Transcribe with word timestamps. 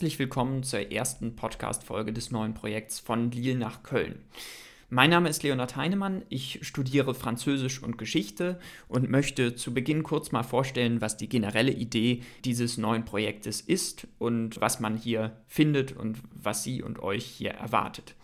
herzlich 0.00 0.18
willkommen 0.18 0.62
zur 0.62 0.90
ersten 0.90 1.36
Podcast-Folge 1.36 2.14
des 2.14 2.30
neuen 2.30 2.54
Projekts 2.54 2.98
von 2.98 3.30
Lille 3.32 3.54
nach 3.54 3.82
Köln. 3.82 4.18
Mein 4.88 5.10
Name 5.10 5.28
ist 5.28 5.42
Leonard 5.42 5.76
Heinemann, 5.76 6.22
ich 6.30 6.60
studiere 6.62 7.14
Französisch 7.14 7.82
und 7.82 7.98
Geschichte 7.98 8.58
und 8.88 9.10
möchte 9.10 9.56
zu 9.56 9.74
Beginn 9.74 10.02
kurz 10.02 10.32
mal 10.32 10.42
vorstellen, 10.42 11.02
was 11.02 11.18
die 11.18 11.28
generelle 11.28 11.72
Idee 11.72 12.22
dieses 12.46 12.78
neuen 12.78 13.04
Projektes 13.04 13.60
ist 13.60 14.06
und 14.18 14.58
was 14.58 14.80
man 14.80 14.96
hier 14.96 15.36
findet 15.46 15.94
und 15.94 16.16
was 16.32 16.64
Sie 16.64 16.82
und 16.82 17.00
euch 17.00 17.26
hier 17.26 17.50
erwartet. 17.50 18.14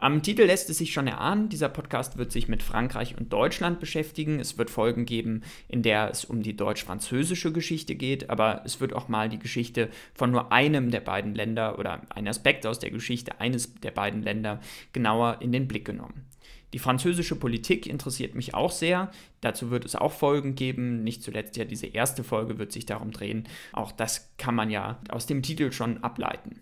Am 0.00 0.22
Titel 0.22 0.42
lässt 0.42 0.70
es 0.70 0.78
sich 0.78 0.92
schon 0.92 1.08
erahnen, 1.08 1.48
dieser 1.48 1.68
Podcast 1.68 2.18
wird 2.18 2.30
sich 2.30 2.46
mit 2.46 2.62
Frankreich 2.62 3.18
und 3.18 3.32
Deutschland 3.32 3.80
beschäftigen. 3.80 4.38
Es 4.38 4.56
wird 4.56 4.70
Folgen 4.70 5.06
geben, 5.06 5.42
in 5.66 5.82
der 5.82 6.08
es 6.08 6.24
um 6.24 6.40
die 6.40 6.56
deutsch-französische 6.56 7.50
Geschichte 7.50 7.96
geht, 7.96 8.30
aber 8.30 8.62
es 8.64 8.80
wird 8.80 8.92
auch 8.92 9.08
mal 9.08 9.28
die 9.28 9.40
Geschichte 9.40 9.90
von 10.14 10.30
nur 10.30 10.52
einem 10.52 10.92
der 10.92 11.00
beiden 11.00 11.34
Länder 11.34 11.80
oder 11.80 12.02
ein 12.10 12.28
Aspekt 12.28 12.64
aus 12.64 12.78
der 12.78 12.92
Geschichte 12.92 13.40
eines 13.40 13.74
der 13.80 13.90
beiden 13.90 14.22
Länder 14.22 14.60
genauer 14.92 15.38
in 15.40 15.50
den 15.50 15.66
Blick 15.66 15.86
genommen. 15.86 16.26
Die 16.74 16.78
französische 16.78 17.34
Politik 17.34 17.84
interessiert 17.88 18.36
mich 18.36 18.54
auch 18.54 18.70
sehr. 18.70 19.10
Dazu 19.40 19.72
wird 19.72 19.84
es 19.84 19.96
auch 19.96 20.12
Folgen 20.12 20.54
geben. 20.54 21.02
Nicht 21.02 21.24
zuletzt 21.24 21.56
ja 21.56 21.64
diese 21.64 21.88
erste 21.88 22.22
Folge 22.22 22.58
wird 22.58 22.70
sich 22.70 22.86
darum 22.86 23.10
drehen. 23.10 23.48
Auch 23.72 23.90
das 23.90 24.30
kann 24.36 24.54
man 24.54 24.70
ja 24.70 25.00
aus 25.08 25.26
dem 25.26 25.42
Titel 25.42 25.72
schon 25.72 26.04
ableiten. 26.04 26.60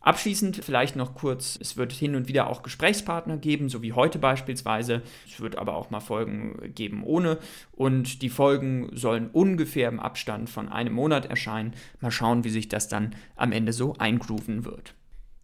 Abschließend 0.00 0.64
vielleicht 0.64 0.94
noch 0.94 1.14
kurz, 1.14 1.58
es 1.60 1.76
wird 1.76 1.92
hin 1.92 2.14
und 2.14 2.28
wieder 2.28 2.48
auch 2.48 2.62
Gesprächspartner 2.62 3.38
geben, 3.38 3.68
so 3.68 3.82
wie 3.82 3.92
heute 3.92 4.20
beispielsweise. 4.20 5.02
Es 5.26 5.40
wird 5.40 5.58
aber 5.58 5.74
auch 5.74 5.90
mal 5.90 6.00
Folgen 6.00 6.72
geben 6.74 7.02
ohne. 7.02 7.38
Und 7.72 8.22
die 8.22 8.28
Folgen 8.28 8.88
sollen 8.92 9.30
ungefähr 9.30 9.88
im 9.88 9.98
Abstand 9.98 10.48
von 10.48 10.68
einem 10.68 10.94
Monat 10.94 11.26
erscheinen. 11.26 11.74
Mal 12.00 12.12
schauen, 12.12 12.44
wie 12.44 12.50
sich 12.50 12.68
das 12.68 12.88
dann 12.88 13.16
am 13.34 13.50
Ende 13.50 13.72
so 13.72 13.94
eingrooven 13.98 14.64
wird. 14.64 14.94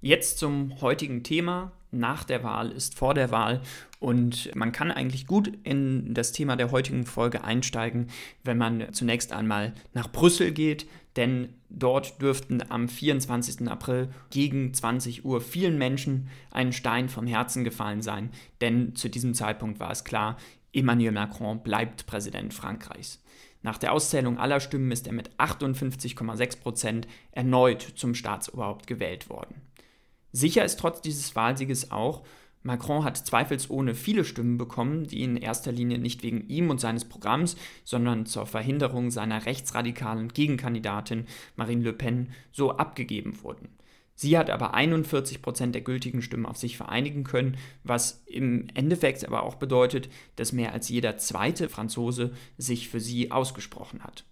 Jetzt 0.00 0.38
zum 0.38 0.80
heutigen 0.80 1.24
Thema. 1.24 1.72
Nach 1.94 2.24
der 2.24 2.42
Wahl 2.42 2.70
ist 2.70 2.94
vor 2.94 3.12
der 3.12 3.30
Wahl 3.30 3.60
und 4.00 4.50
man 4.56 4.72
kann 4.72 4.90
eigentlich 4.90 5.26
gut 5.26 5.52
in 5.62 6.14
das 6.14 6.32
Thema 6.32 6.56
der 6.56 6.70
heutigen 6.70 7.04
Folge 7.04 7.44
einsteigen, 7.44 8.06
wenn 8.44 8.56
man 8.56 8.92
zunächst 8.94 9.34
einmal 9.34 9.74
nach 9.92 10.10
Brüssel 10.10 10.52
geht, 10.52 10.86
denn 11.16 11.50
dort 11.68 12.22
dürften 12.22 12.62
am 12.70 12.88
24. 12.88 13.68
April 13.68 14.08
gegen 14.30 14.72
20 14.72 15.26
Uhr 15.26 15.42
vielen 15.42 15.76
Menschen 15.76 16.28
ein 16.50 16.72
Stein 16.72 17.10
vom 17.10 17.26
Herzen 17.26 17.62
gefallen 17.62 18.00
sein, 18.00 18.30
denn 18.62 18.96
zu 18.96 19.10
diesem 19.10 19.34
Zeitpunkt 19.34 19.78
war 19.78 19.90
es 19.90 20.04
klar, 20.04 20.38
Emmanuel 20.72 21.12
Macron 21.12 21.62
bleibt 21.62 22.06
Präsident 22.06 22.54
Frankreichs. 22.54 23.22
Nach 23.60 23.76
der 23.76 23.92
Auszählung 23.92 24.38
aller 24.38 24.60
Stimmen 24.60 24.90
ist 24.90 25.06
er 25.06 25.12
mit 25.12 25.30
58,6 25.36 26.60
Prozent 26.60 27.06
erneut 27.32 27.82
zum 27.82 28.14
Staatsoberhaupt 28.14 28.86
gewählt 28.86 29.28
worden. 29.28 29.60
Sicher 30.32 30.64
ist 30.64 30.80
trotz 30.80 31.00
dieses 31.00 31.36
Wahlsieges 31.36 31.90
auch, 31.90 32.22
Macron 32.62 33.04
hat 33.04 33.16
zweifelsohne 33.16 33.94
viele 33.94 34.24
Stimmen 34.24 34.56
bekommen, 34.56 35.04
die 35.04 35.22
in 35.22 35.36
erster 35.36 35.72
Linie 35.72 35.98
nicht 35.98 36.22
wegen 36.22 36.48
ihm 36.48 36.70
und 36.70 36.80
seines 36.80 37.04
Programms, 37.04 37.56
sondern 37.84 38.24
zur 38.26 38.46
Verhinderung 38.46 39.10
seiner 39.10 39.46
rechtsradikalen 39.46 40.28
Gegenkandidatin 40.28 41.26
Marine 41.56 41.82
Le 41.82 41.92
Pen 41.92 42.30
so 42.52 42.70
abgegeben 42.76 43.42
wurden. 43.42 43.68
Sie 44.14 44.38
hat 44.38 44.50
aber 44.50 44.74
41 44.74 45.42
Prozent 45.42 45.74
der 45.74 45.82
gültigen 45.82 46.22
Stimmen 46.22 46.46
auf 46.46 46.56
sich 46.56 46.76
vereinigen 46.76 47.24
können, 47.24 47.56
was 47.82 48.22
im 48.26 48.68
Endeffekt 48.74 49.26
aber 49.26 49.42
auch 49.42 49.56
bedeutet, 49.56 50.08
dass 50.36 50.52
mehr 50.52 50.72
als 50.72 50.88
jeder 50.88 51.16
zweite 51.18 51.68
Franzose 51.68 52.32
sich 52.58 52.88
für 52.88 53.00
sie 53.00 53.32
ausgesprochen 53.32 54.04
hat. 54.04 54.24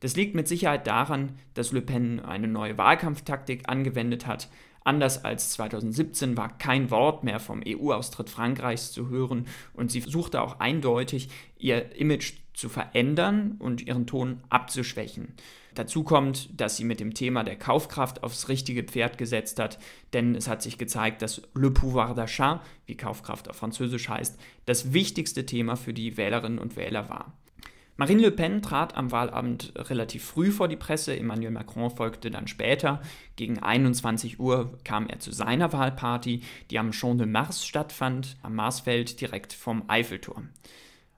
Das 0.00 0.16
liegt 0.16 0.34
mit 0.34 0.46
Sicherheit 0.46 0.86
daran, 0.86 1.32
dass 1.54 1.72
Le 1.72 1.82
Pen 1.82 2.20
eine 2.20 2.48
neue 2.48 2.78
Wahlkampftaktik 2.78 3.68
angewendet 3.68 4.26
hat, 4.26 4.48
Anders 4.88 5.22
als 5.22 5.50
2017 5.50 6.38
war 6.38 6.56
kein 6.56 6.90
Wort 6.90 7.22
mehr 7.22 7.40
vom 7.40 7.60
EU-Austritt 7.62 8.30
Frankreichs 8.30 8.90
zu 8.90 9.10
hören 9.10 9.46
und 9.74 9.90
sie 9.92 10.00
suchte 10.00 10.40
auch 10.40 10.60
eindeutig, 10.60 11.28
ihr 11.58 11.94
Image 11.96 12.32
zu 12.54 12.70
verändern 12.70 13.56
und 13.58 13.86
ihren 13.86 14.06
Ton 14.06 14.40
abzuschwächen. 14.48 15.34
Dazu 15.74 16.04
kommt, 16.04 16.58
dass 16.58 16.78
sie 16.78 16.84
mit 16.84 17.00
dem 17.00 17.12
Thema 17.12 17.44
der 17.44 17.56
Kaufkraft 17.56 18.22
aufs 18.22 18.48
richtige 18.48 18.82
Pferd 18.82 19.18
gesetzt 19.18 19.60
hat, 19.60 19.78
denn 20.14 20.34
es 20.34 20.48
hat 20.48 20.62
sich 20.62 20.78
gezeigt, 20.78 21.20
dass 21.20 21.42
le 21.54 21.70
pouvoir 21.70 22.14
d'achat, 22.14 22.60
wie 22.86 22.96
Kaufkraft 22.96 23.50
auf 23.50 23.56
Französisch 23.56 24.08
heißt, 24.08 24.40
das 24.64 24.94
wichtigste 24.94 25.44
Thema 25.44 25.76
für 25.76 25.92
die 25.92 26.16
Wählerinnen 26.16 26.58
und 26.58 26.76
Wähler 26.76 27.10
war. 27.10 27.36
Marine 28.00 28.22
Le 28.22 28.30
Pen 28.30 28.62
trat 28.62 28.96
am 28.96 29.10
Wahlabend 29.10 29.72
relativ 29.74 30.24
früh 30.24 30.52
vor 30.52 30.68
die 30.68 30.76
Presse, 30.76 31.18
Emmanuel 31.18 31.50
Macron 31.50 31.90
folgte 31.90 32.30
dann 32.30 32.46
später. 32.46 33.02
Gegen 33.34 33.58
21 33.58 34.38
Uhr 34.38 34.78
kam 34.84 35.08
er 35.08 35.18
zu 35.18 35.32
seiner 35.32 35.72
Wahlparty, 35.72 36.42
die 36.70 36.78
am 36.78 36.92
Champ 36.92 37.18
de 37.18 37.26
Mars 37.26 37.66
stattfand, 37.66 38.36
am 38.40 38.54
Marsfeld 38.54 39.20
direkt 39.20 39.52
vom 39.52 39.82
Eiffelturm. 39.88 40.50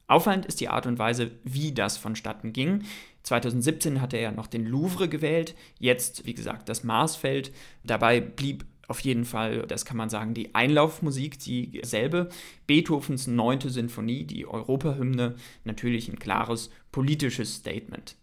Auffallend 0.06 0.46
ist 0.46 0.60
die 0.60 0.70
Art 0.70 0.86
und 0.86 0.98
Weise, 0.98 1.32
wie 1.44 1.72
das 1.72 1.98
vonstatten 1.98 2.54
ging. 2.54 2.84
2017 3.24 4.00
hatte 4.00 4.16
er 4.16 4.32
noch 4.32 4.46
den 4.46 4.64
Louvre 4.64 5.10
gewählt, 5.10 5.54
jetzt, 5.78 6.24
wie 6.24 6.34
gesagt, 6.34 6.70
das 6.70 6.82
Marsfeld. 6.82 7.52
Dabei 7.84 8.22
blieb 8.22 8.64
auf 8.90 9.00
jeden 9.00 9.24
Fall, 9.24 9.66
das 9.68 9.84
kann 9.84 9.96
man 9.96 10.10
sagen, 10.10 10.34
die 10.34 10.54
Einlaufmusik, 10.54 11.38
dieselbe. 11.38 12.28
Beethovens 12.66 13.28
neunte 13.28 13.70
Sinfonie, 13.70 14.24
die 14.24 14.46
Europahymne, 14.46 15.36
natürlich 15.64 16.08
ein 16.08 16.18
klares 16.18 16.70
politisches 16.90 17.54
Statement. 17.54 18.16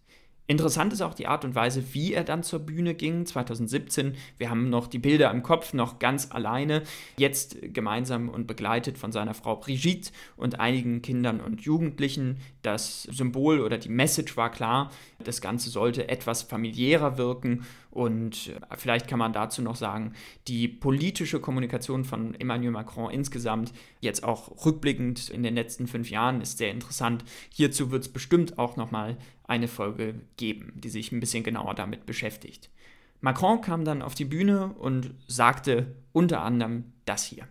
Interessant 0.50 0.94
ist 0.94 1.02
auch 1.02 1.14
die 1.14 1.28
Art 1.28 1.44
und 1.44 1.56
Weise, 1.56 1.94
wie 1.94 2.14
er 2.14 2.24
dann 2.24 2.42
zur 2.42 2.60
Bühne 2.60 2.96
ging. 2.96 3.26
2017, 3.26 4.16
wir 4.38 4.50
haben 4.50 4.70
noch 4.70 4.88
die 4.88 4.98
Bilder 4.98 5.30
im 5.30 5.44
Kopf, 5.44 5.74
noch 5.74 6.00
ganz 6.00 6.32
alleine, 6.32 6.84
jetzt 7.18 7.58
gemeinsam 7.74 8.30
und 8.30 8.48
begleitet 8.48 8.98
von 8.98 9.12
seiner 9.12 9.34
Frau 9.34 9.58
Brigitte 9.58 10.12
und 10.38 10.62
einigen 10.62 11.02
Kindern 11.02 11.42
und 11.42 11.62
Jugendlichen. 11.62 12.38
Das 12.62 13.04
Symbol 13.04 13.60
oder 13.60 13.78
die 13.78 13.90
Message 13.90 14.38
war 14.38 14.50
klar, 14.50 14.90
das 15.22 15.42
Ganze 15.42 15.70
sollte 15.70 16.08
etwas 16.08 16.44
familiärer 16.44 17.18
wirken 17.18 17.66
und 17.98 18.54
vielleicht 18.76 19.08
kann 19.08 19.18
man 19.18 19.34
dazu 19.34 19.64
noch 19.64 19.76
sagen, 19.76 20.14
die 20.48 20.68
politische 20.68 21.40
Kommunikation 21.40 22.06
von 22.06 22.36
Emmanuel 22.36 22.70
Macron 22.70 23.10
insgesamt, 23.10 23.74
jetzt 24.02 24.24
auch 24.24 24.64
rückblickend 24.68 25.30
in 25.30 25.42
den 25.42 25.56
letzten 25.56 25.88
fünf 25.88 26.12
Jahren, 26.12 26.40
ist 26.40 26.60
sehr 26.60 26.70
interessant. 26.70 27.26
Hierzu 27.52 27.90
wird 27.90 28.04
es 28.04 28.10
bestimmt 28.10 28.60
auch 28.60 28.78
nochmal 28.78 29.18
eine 29.48 29.68
Folge 29.68 30.16
geben, 30.36 30.74
die 30.76 30.90
sich 30.90 31.12
ein 31.12 31.20
bisschen 31.20 31.44
genauer 31.44 31.74
damit 31.74 32.06
beschäftigt. 32.06 32.70
Macron 33.22 33.62
kam 33.62 33.84
dann 33.84 34.02
auf 34.02 34.14
die 34.14 34.26
Bühne 34.26 34.74
und 34.78 35.12
sagte 35.28 35.96
unter 36.14 36.44
anderem 36.44 36.84
das 37.06 37.24
hier. 37.24 37.48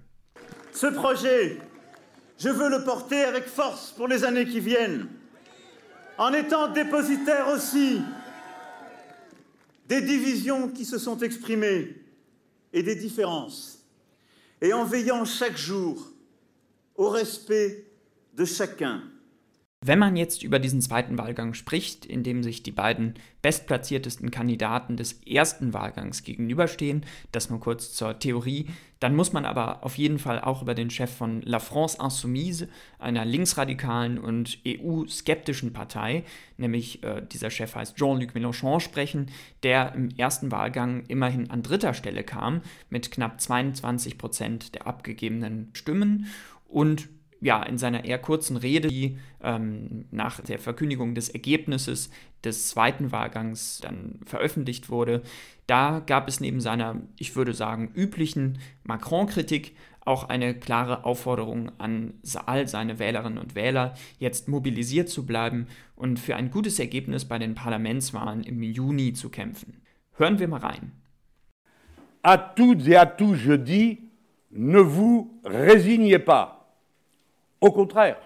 Ce 0.72 0.92
projet, 0.92 1.58
je 2.38 2.50
veux 2.50 2.68
le 2.68 2.84
porter 2.84 3.24
avec 3.24 3.48
force 3.48 3.92
pour 3.92 4.08
les 4.08 4.22
années 4.24 4.44
qui 4.44 4.60
viennent, 4.60 5.08
en 6.18 6.32
étant 6.32 6.68
dépositaire 6.68 7.48
aussi 7.48 8.00
des 9.88 10.02
divisions 10.02 10.68
qui 10.68 10.84
se 10.84 10.98
sont 10.98 11.18
exprimées 11.18 11.96
et 12.72 12.82
des 12.82 12.96
différences, 12.96 13.84
et 14.60 14.72
en 14.72 14.84
veillant 14.84 15.24
chaque 15.24 15.56
jour 15.56 16.12
au 16.94 17.08
respect 17.08 17.86
de 18.34 18.44
chacun 18.44 19.02
Wenn 19.84 19.98
man 19.98 20.16
jetzt 20.16 20.42
über 20.42 20.59
diesen 20.59 20.81
zweiten 20.81 21.19
Wahlgang 21.19 21.53
spricht, 21.53 22.06
in 22.06 22.22
dem 22.22 22.42
sich 22.42 22.62
die 22.62 22.72
beiden 22.72 23.14
bestplatziertesten 23.42 24.31
Kandidaten 24.31 24.97
des 24.97 25.20
ersten 25.25 25.75
Wahlgangs 25.75 26.25
gegenüberstehen, 26.25 27.04
das 27.31 27.50
nur 27.50 27.60
kurz 27.60 27.92
zur 27.92 28.18
Theorie, 28.18 28.68
dann 29.00 29.15
muss 29.15 29.34
man 29.34 29.45
aber 29.45 29.84
auf 29.84 29.98
jeden 29.98 30.18
Fall 30.18 30.41
auch 30.41 30.62
über 30.62 30.74
den 30.74 30.89
Chef 30.89 31.15
von 31.15 31.42
La 31.42 31.59
France 31.59 31.98
Insoumise, 32.03 32.68
einer 32.98 33.27
linksradikalen 33.27 34.18
und 34.18 34.59
EU-skeptischen 34.66 35.74
Partei, 35.74 36.24
nämlich 36.56 37.04
äh, 37.04 37.21
dieser 37.30 37.50
Chef 37.50 37.74
heißt 37.74 37.97
Jean-Luc 37.97 38.33
Mélenchon, 38.34 38.80
sprechen, 38.80 39.27
der 39.62 39.95
im 39.95 40.09
ersten 40.09 40.50
Wahlgang 40.50 41.04
immerhin 41.09 41.50
an 41.50 41.62
dritter 41.62 41.92
Stelle 41.92 42.24
kam, 42.24 42.62
mit 42.89 43.10
knapp 43.10 43.42
22 43.42 44.16
Prozent 44.16 44.74
der 44.74 44.86
abgegebenen 44.86 45.68
Stimmen 45.74 46.27
und 46.66 47.09
ja, 47.41 47.62
in 47.62 47.78
seiner 47.78 48.04
eher 48.04 48.18
kurzen 48.18 48.56
Rede, 48.56 48.88
die 48.88 49.18
ähm, 49.42 50.06
nach 50.10 50.41
der 50.41 50.59
Verkündigung 50.59 51.15
des 51.15 51.28
Ergebnisses 51.28 52.10
des 52.44 52.68
zweiten 52.68 53.12
Wahlgangs 53.12 53.80
dann 53.83 54.21
veröffentlicht 54.24 54.88
wurde, 54.88 55.22
da 55.66 56.00
gab 56.00 56.28
es 56.28 56.41
neben 56.41 56.60
seiner, 56.60 57.03
ich 57.18 57.36
würde 57.36 57.53
sagen, 57.53 57.91
üblichen 57.94 58.59
Macron-Kritik 58.84 59.74
auch 60.06 60.28
eine 60.28 60.54
klare 60.54 61.04
Aufforderung 61.04 61.72
an 61.78 62.15
all 62.47 62.68
seine 62.68 62.98
Wählerinnen 62.98 63.38
und 63.38 63.54
Wähler, 63.56 63.94
jetzt 64.18 64.48
mobilisiert 64.48 65.09
zu 65.09 65.27
bleiben 65.27 65.66
und 65.97 66.21
für 66.21 66.36
ein 66.36 66.50
gutes 66.50 66.78
Ergebnis 66.78 67.24
bei 67.24 67.38
den 67.38 67.54
Parlamentswahlen 67.54 68.44
im 68.44 68.62
Juni 68.62 69.12
zu 69.15 69.30
kämpfen. 69.30 69.83
Hören 70.12 70.38
wir 70.38 70.48
mal 70.48 70.60
rein. 70.60 70.92
À 72.22 72.38
toutes 72.38 72.88
et 72.88 72.97
à 72.97 73.06
tous, 73.06 73.36
je 73.36 73.56
dis, 73.56 73.98
ne 74.50 74.80
vous 74.80 75.41
résignez 75.44 76.18
pas. 76.18 76.55
Au 77.60 77.70
contraire, 77.72 78.20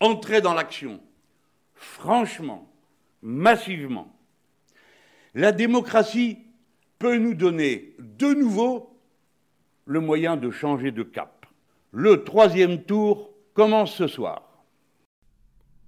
entrez 0.00 0.40
dans 0.40 0.54
l'action, 0.54 1.00
franchement, 1.74 2.70
massivement. 3.22 4.14
la 5.34 5.52
démocratie 5.52 6.38
peut 6.98 7.16
nous 7.16 7.34
donner 7.34 7.94
de 7.98 8.34
nouveau 8.34 8.98
le 9.86 10.00
moyen 10.00 10.36
de 10.36 10.50
changer 10.50 10.90
de 10.90 11.02
cap. 11.02 11.46
Le 11.92 12.24
troisième 12.24 12.82
tour 12.82 13.30
commence 13.54 13.94
ce 13.94 14.06
soir. 14.06 14.42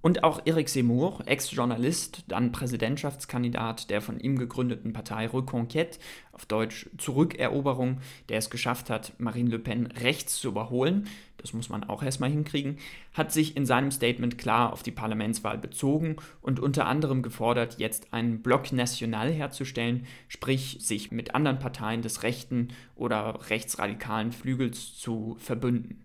Und 0.03 0.23
auch 0.23 0.41
Eric 0.45 0.67
Seymour, 0.67 1.21
Ex-Journalist, 1.27 2.23
dann 2.27 2.51
Präsidentschaftskandidat 2.51 3.91
der 3.91 4.01
von 4.01 4.19
ihm 4.19 4.35
gegründeten 4.35 4.93
Partei 4.93 5.27
Reconquête, 5.27 5.99
auf 6.31 6.47
Deutsch 6.47 6.89
Zurückeroberung, 6.97 7.99
der 8.29 8.39
es 8.39 8.49
geschafft 8.49 8.89
hat, 8.89 9.13
Marine 9.19 9.51
Le 9.51 9.59
Pen 9.59 9.85
rechts 9.87 10.39
zu 10.39 10.47
überholen, 10.47 11.07
das 11.41 11.53
muss 11.53 11.69
man 11.69 11.83
auch 11.83 12.03
erstmal 12.03 12.29
hinkriegen, 12.29 12.77
hat 13.13 13.31
sich 13.31 13.57
in 13.57 13.65
seinem 13.65 13.91
Statement 13.91 14.37
klar 14.37 14.71
auf 14.71 14.83
die 14.83 14.91
Parlamentswahl 14.91 15.57
bezogen 15.57 16.17
und 16.41 16.59
unter 16.59 16.85
anderem 16.85 17.21
gefordert, 17.21 17.79
jetzt 17.79 18.13
einen 18.13 18.41
Bloc 18.41 18.71
National 18.71 19.31
herzustellen, 19.31 20.05
sprich 20.27 20.77
sich 20.81 21.11
mit 21.11 21.35
anderen 21.35 21.59
Parteien 21.59 22.01
des 22.01 22.23
rechten 22.23 22.69
oder 22.95 23.49
rechtsradikalen 23.49 24.31
Flügels 24.31 24.97
zu 24.97 25.35
verbünden. 25.39 26.03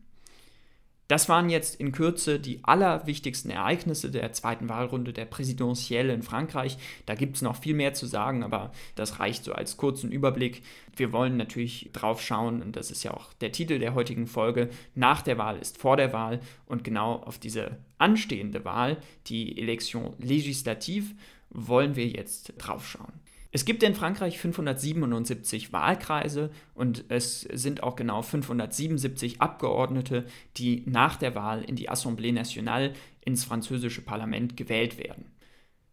Das 1.08 1.29
waren 1.29 1.50
jetzt 1.50 1.79
in 1.81 1.93
Kürze 1.93 2.41
die 2.41 2.61
allerwichtigsten 2.64 3.50
Ereignisse 3.50 4.11
der 4.11 4.32
zweiten 4.32 4.69
Wahlrunde 4.69 5.12
der 5.12 5.25
Präsidentielle 5.25 6.12
in 6.12 6.23
Frankreich. 6.23 6.79
Da 7.06 7.14
gibt 7.14 7.37
es 7.37 7.43
noch 7.43 7.56
viel 7.56 7.75
mehr 7.75 7.94
zu 7.94 8.06
sagen, 8.06 8.43
aber 8.43 8.73
das 8.97 9.20
reicht 9.20 9.44
so 9.44 9.53
als 9.53 9.76
kurzen 9.76 10.11
Überblick. 10.11 10.62
Wir 10.97 11.12
wollen 11.12 11.37
natürlich 11.37 11.91
drauf 11.93 12.20
schauen, 12.20 12.61
und 12.61 12.75
das 12.75 12.91
ist 12.91 13.05
ja 13.05 13.12
auch 13.12 13.32
der 13.35 13.53
Titel 13.53 13.79
der 13.79 13.94
heutigen 13.94 14.26
Folge, 14.26 14.69
nach 14.94 15.23
der 15.23 15.38
Wahl 15.38 15.58
ist 15.58 15.79
vor 15.79 15.97
der 15.97 16.12
Wahl 16.12 16.41
und 16.67 16.82
genau 16.82 17.14
auf 17.14 17.38
diese 17.38 17.79
anstehende 17.99 18.64
Wahl, 18.64 18.97
die 19.29 19.58
Election 19.58 20.14
Législative, 20.17 21.14
wollen 21.50 21.94
wir 21.94 22.08
jetzt 22.08 22.55
drauf 22.58 22.87
schauen. 22.87 23.12
Es 23.56 23.64
gibt 23.64 23.82
in 23.82 23.94
Frankreich 23.94 24.38
577 24.38 25.73
Wahlkreise 25.73 26.50
und 26.75 27.06
es 27.08 27.41
sind 27.41 27.82
auch 27.82 27.97
genau 27.97 28.20
577 28.20 29.41
Abgeordnete, 29.41 30.26
die 30.58 30.82
nach 30.85 31.17
der 31.17 31.35
Wahl 31.35 31.64
in 31.64 31.75
die 31.75 31.91
Assemblée 31.91 32.35
nationale 32.35 32.93
ins 33.25 33.44
französische 33.44 34.03
Parlament 34.03 34.58
gewählt 34.58 34.99
werden. 34.99 35.31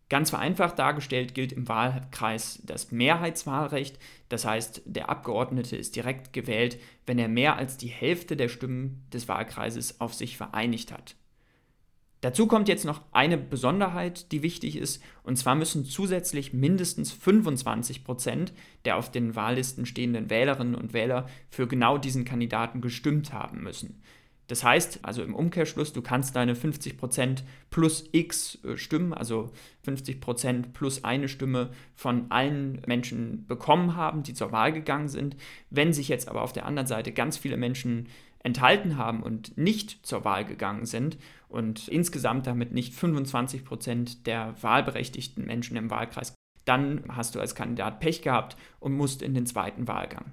Ganz 0.09 0.31
vereinfacht 0.31 0.77
dargestellt 0.77 1.35
gilt 1.35 1.53
im 1.53 1.69
Wahlkreis 1.69 2.59
das 2.65 2.91
Mehrheitswahlrecht, 2.91 3.97
das 4.27 4.43
heißt, 4.43 4.81
der 4.83 5.07
Abgeordnete 5.09 5.77
ist 5.77 5.95
direkt 5.95 6.33
gewählt, 6.33 6.77
wenn 7.05 7.17
er 7.17 7.29
mehr 7.29 7.55
als 7.55 7.77
die 7.77 7.87
Hälfte 7.87 8.35
der 8.35 8.49
Stimmen 8.49 9.07
des 9.13 9.29
Wahlkreises 9.29 10.01
auf 10.01 10.13
sich 10.13 10.35
vereinigt 10.35 10.91
hat. 10.91 11.15
Dazu 12.23 12.47
kommt 12.47 12.69
jetzt 12.69 12.85
noch 12.85 13.01
eine 13.11 13.37
Besonderheit, 13.37 14.31
die 14.31 14.43
wichtig 14.43 14.77
ist, 14.77 15.03
und 15.23 15.35
zwar 15.35 15.55
müssen 15.55 15.83
zusätzlich 15.83 16.53
mindestens 16.53 17.11
25 17.11 18.05
Prozent 18.05 18.53
der 18.85 18.95
auf 18.95 19.11
den 19.11 19.35
Wahllisten 19.35 19.85
stehenden 19.85 20.29
Wählerinnen 20.29 20.75
und 20.75 20.93
Wähler 20.93 21.27
für 21.49 21.67
genau 21.67 21.97
diesen 21.97 22.23
Kandidaten 22.23 22.79
gestimmt 22.79 23.33
haben 23.33 23.61
müssen. 23.61 24.01
Das 24.47 24.63
heißt, 24.63 24.99
also 25.01 25.21
im 25.21 25.35
Umkehrschluss, 25.35 25.91
du 25.91 26.01
kannst 26.01 26.37
deine 26.37 26.55
50 26.55 26.97
Prozent 26.97 27.43
plus 27.69 28.07
x 28.13 28.57
äh, 28.63 28.77
Stimmen, 28.77 29.13
also 29.13 29.51
50 29.83 30.21
Prozent 30.21 30.73
plus 30.73 31.03
eine 31.03 31.27
Stimme 31.27 31.71
von 31.93 32.31
allen 32.31 32.81
Menschen 32.87 33.45
bekommen 33.47 33.97
haben, 33.97 34.23
die 34.23 34.33
zur 34.33 34.53
Wahl 34.53 34.71
gegangen 34.71 35.09
sind. 35.09 35.35
Wenn 35.69 35.91
sich 35.91 36.07
jetzt 36.07 36.29
aber 36.29 36.43
auf 36.43 36.53
der 36.53 36.65
anderen 36.65 36.87
Seite 36.87 37.11
ganz 37.11 37.37
viele 37.37 37.57
Menschen 37.57 38.07
enthalten 38.43 38.97
haben 38.97 39.23
und 39.23 39.57
nicht 39.57 40.05
zur 40.05 40.25
Wahl 40.25 40.45
gegangen 40.45 40.85
sind 40.85 41.17
und 41.53 41.87
insgesamt 41.87 42.47
damit 42.47 42.73
nicht 42.73 42.95
25 42.95 43.63
Prozent 43.63 44.25
der 44.25 44.55
wahlberechtigten 44.61 45.45
Menschen 45.45 45.77
im 45.77 45.91
Wahlkreis, 45.91 46.33
dann 46.65 47.03
hast 47.09 47.35
du 47.35 47.39
als 47.39 47.53
Kandidat 47.53 47.99
Pech 47.99 48.23
gehabt 48.23 48.57
und 48.79 48.93
musst 48.93 49.21
in 49.21 49.35
den 49.35 49.45
zweiten 49.45 49.87
Wahlgang. 49.87 50.31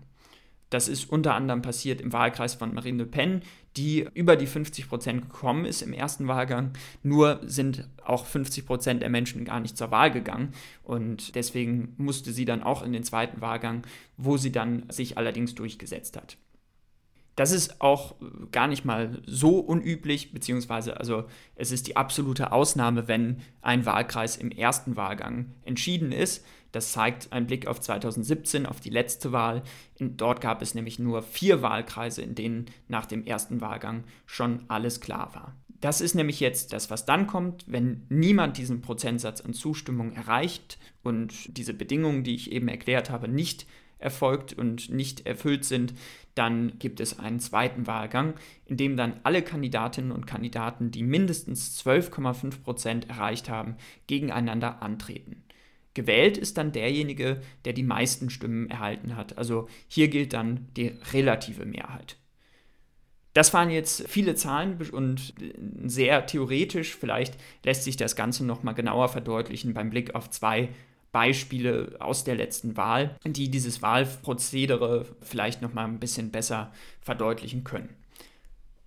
Das 0.70 0.88
ist 0.88 1.10
unter 1.10 1.34
anderem 1.34 1.62
passiert 1.62 2.00
im 2.00 2.12
Wahlkreis 2.12 2.54
von 2.54 2.72
Marine 2.72 3.02
Le 3.02 3.06
Pen, 3.06 3.42
die 3.76 4.08
über 4.14 4.36
die 4.36 4.46
50 4.46 4.88
Prozent 4.88 5.22
gekommen 5.22 5.64
ist 5.64 5.82
im 5.82 5.92
ersten 5.92 6.26
Wahlgang. 6.26 6.72
Nur 7.02 7.40
sind 7.44 7.88
auch 8.04 8.24
50 8.24 8.64
Prozent 8.64 9.02
der 9.02 9.10
Menschen 9.10 9.44
gar 9.44 9.60
nicht 9.60 9.76
zur 9.76 9.90
Wahl 9.90 10.10
gegangen. 10.12 10.52
Und 10.84 11.34
deswegen 11.34 11.94
musste 11.98 12.32
sie 12.32 12.44
dann 12.44 12.62
auch 12.62 12.82
in 12.82 12.92
den 12.92 13.02
zweiten 13.02 13.40
Wahlgang, 13.40 13.82
wo 14.16 14.36
sie 14.36 14.52
dann 14.52 14.88
sich 14.90 15.18
allerdings 15.18 15.56
durchgesetzt 15.56 16.16
hat. 16.16 16.38
Das 17.36 17.52
ist 17.52 17.80
auch 17.80 18.16
gar 18.52 18.66
nicht 18.66 18.84
mal 18.84 19.22
so 19.24 19.60
unüblich, 19.60 20.32
beziehungsweise 20.32 20.98
also 20.98 21.24
es 21.54 21.72
ist 21.72 21.86
die 21.86 21.96
absolute 21.96 22.52
Ausnahme, 22.52 23.08
wenn 23.08 23.40
ein 23.62 23.86
Wahlkreis 23.86 24.36
im 24.36 24.50
ersten 24.50 24.96
Wahlgang 24.96 25.54
entschieden 25.64 26.12
ist. 26.12 26.44
Das 26.72 26.92
zeigt 26.92 27.32
ein 27.32 27.46
Blick 27.46 27.66
auf 27.66 27.80
2017, 27.80 28.66
auf 28.66 28.80
die 28.80 28.90
letzte 28.90 29.32
Wahl. 29.32 29.62
In, 29.96 30.16
dort 30.16 30.40
gab 30.40 30.62
es 30.62 30.74
nämlich 30.74 30.98
nur 30.98 31.22
vier 31.22 31.62
Wahlkreise, 31.62 32.22
in 32.22 32.34
denen 32.34 32.66
nach 32.88 33.06
dem 33.06 33.24
ersten 33.24 33.60
Wahlgang 33.60 34.04
schon 34.26 34.64
alles 34.68 35.00
klar 35.00 35.34
war. 35.34 35.56
Das 35.80 36.02
ist 36.02 36.14
nämlich 36.14 36.40
jetzt 36.40 36.72
das, 36.72 36.90
was 36.90 37.06
dann 37.06 37.26
kommt, 37.26 37.64
wenn 37.66 38.04
niemand 38.10 38.58
diesen 38.58 38.82
Prozentsatz 38.82 39.40
an 39.40 39.54
Zustimmung 39.54 40.12
erreicht 40.12 40.78
und 41.02 41.56
diese 41.56 41.72
Bedingungen, 41.72 42.22
die 42.22 42.34
ich 42.34 42.52
eben 42.52 42.68
erklärt 42.68 43.08
habe, 43.08 43.28
nicht 43.28 43.66
erfolgt 44.00 44.52
und 44.52 44.90
nicht 44.90 45.26
erfüllt 45.26 45.64
sind, 45.64 45.94
dann 46.34 46.78
gibt 46.78 47.00
es 47.00 47.18
einen 47.18 47.40
zweiten 47.40 47.86
Wahlgang, 47.86 48.34
in 48.66 48.76
dem 48.76 48.96
dann 48.96 49.20
alle 49.22 49.42
Kandidatinnen 49.42 50.12
und 50.12 50.26
Kandidaten, 50.26 50.90
die 50.90 51.02
mindestens 51.02 51.80
12,5 51.84 52.62
Prozent 52.62 53.08
erreicht 53.10 53.48
haben, 53.48 53.76
gegeneinander 54.06 54.82
antreten. 54.82 55.44
Gewählt 55.94 56.38
ist 56.38 56.56
dann 56.56 56.72
derjenige, 56.72 57.40
der 57.64 57.72
die 57.72 57.82
meisten 57.82 58.30
Stimmen 58.30 58.70
erhalten 58.70 59.16
hat. 59.16 59.38
Also 59.38 59.68
hier 59.88 60.08
gilt 60.08 60.32
dann 60.32 60.68
die 60.76 60.92
relative 61.12 61.66
Mehrheit. 61.66 62.16
Das 63.32 63.54
waren 63.54 63.70
jetzt 63.70 64.08
viele 64.08 64.34
Zahlen 64.34 64.78
und 64.92 65.34
sehr 65.84 66.26
theoretisch. 66.26 66.96
Vielleicht 66.96 67.36
lässt 67.64 67.84
sich 67.84 67.96
das 67.96 68.16
Ganze 68.16 68.44
noch 68.44 68.62
mal 68.62 68.72
genauer 68.72 69.08
verdeutlichen 69.08 69.72
beim 69.72 69.90
Blick 69.90 70.14
auf 70.14 70.30
zwei 70.30 70.70
Beispiele 71.12 71.96
aus 71.98 72.24
der 72.24 72.36
letzten 72.36 72.76
Wahl, 72.76 73.16
die 73.24 73.50
dieses 73.50 73.82
Wahlprozedere 73.82 75.06
vielleicht 75.20 75.62
noch 75.62 75.74
mal 75.74 75.84
ein 75.84 76.00
bisschen 76.00 76.30
besser 76.30 76.72
verdeutlichen 77.00 77.64
können. 77.64 77.90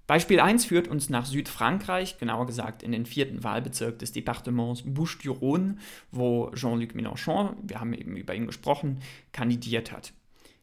Beispiel 0.06 0.42
1 0.42 0.65
führt 0.65 0.89
uns 0.89 1.10
nach 1.10 1.25
Südfrankreich, 1.25 2.18
genauer 2.18 2.46
gesagt 2.46 2.84
in 2.84 2.92
den 2.92 3.06
vierten 3.06 3.44
Wahlbezirk 3.44 4.00
des 4.00 4.12
Departements 4.12 4.84
Bouches-du-Rhône, 4.86 5.77
wo 6.12 6.51
Jean-Luc 6.53 6.94
Mélenchon, 6.94 7.56
wir 7.63 7.80
haben 7.80 7.94
eben 7.94 8.18
über 8.18 8.36
ihn 8.36 8.48
gesprochen, 8.48 9.00
kandidiert 9.32 9.94
hat. 9.94 10.12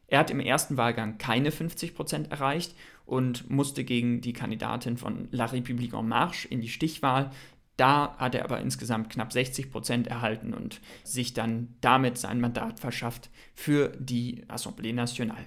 Er 0.07 0.19
hat 0.19 0.29
im 0.29 0.39
ersten 0.39 0.77
Wahlgang 0.77 1.17
keine 1.17 1.49
50% 1.49 2.29
erreicht 2.29 2.75
und 3.05 3.49
musste 3.49 3.83
gegen 3.83 4.21
die 4.21 4.33
Kandidatin 4.33 4.97
von 4.97 5.27
La 5.31 5.45
République 5.45 5.97
en 5.97 6.07
Marche 6.07 6.47
in 6.47 6.61
die 6.61 6.69
Stichwahl 6.69 7.31
da 7.77 8.15
hat 8.17 8.35
er 8.35 8.43
aber 8.43 8.59
insgesamt 8.59 9.09
knapp 9.09 9.33
60 9.33 9.71
Prozent 9.71 10.07
erhalten 10.07 10.53
und 10.53 10.81
sich 11.03 11.33
dann 11.33 11.75
damit 11.81 12.17
sein 12.17 12.39
Mandat 12.39 12.79
verschafft 12.79 13.29
für 13.55 13.89
die 13.97 14.45
Assemblée 14.47 14.93
Nationale. 14.93 15.45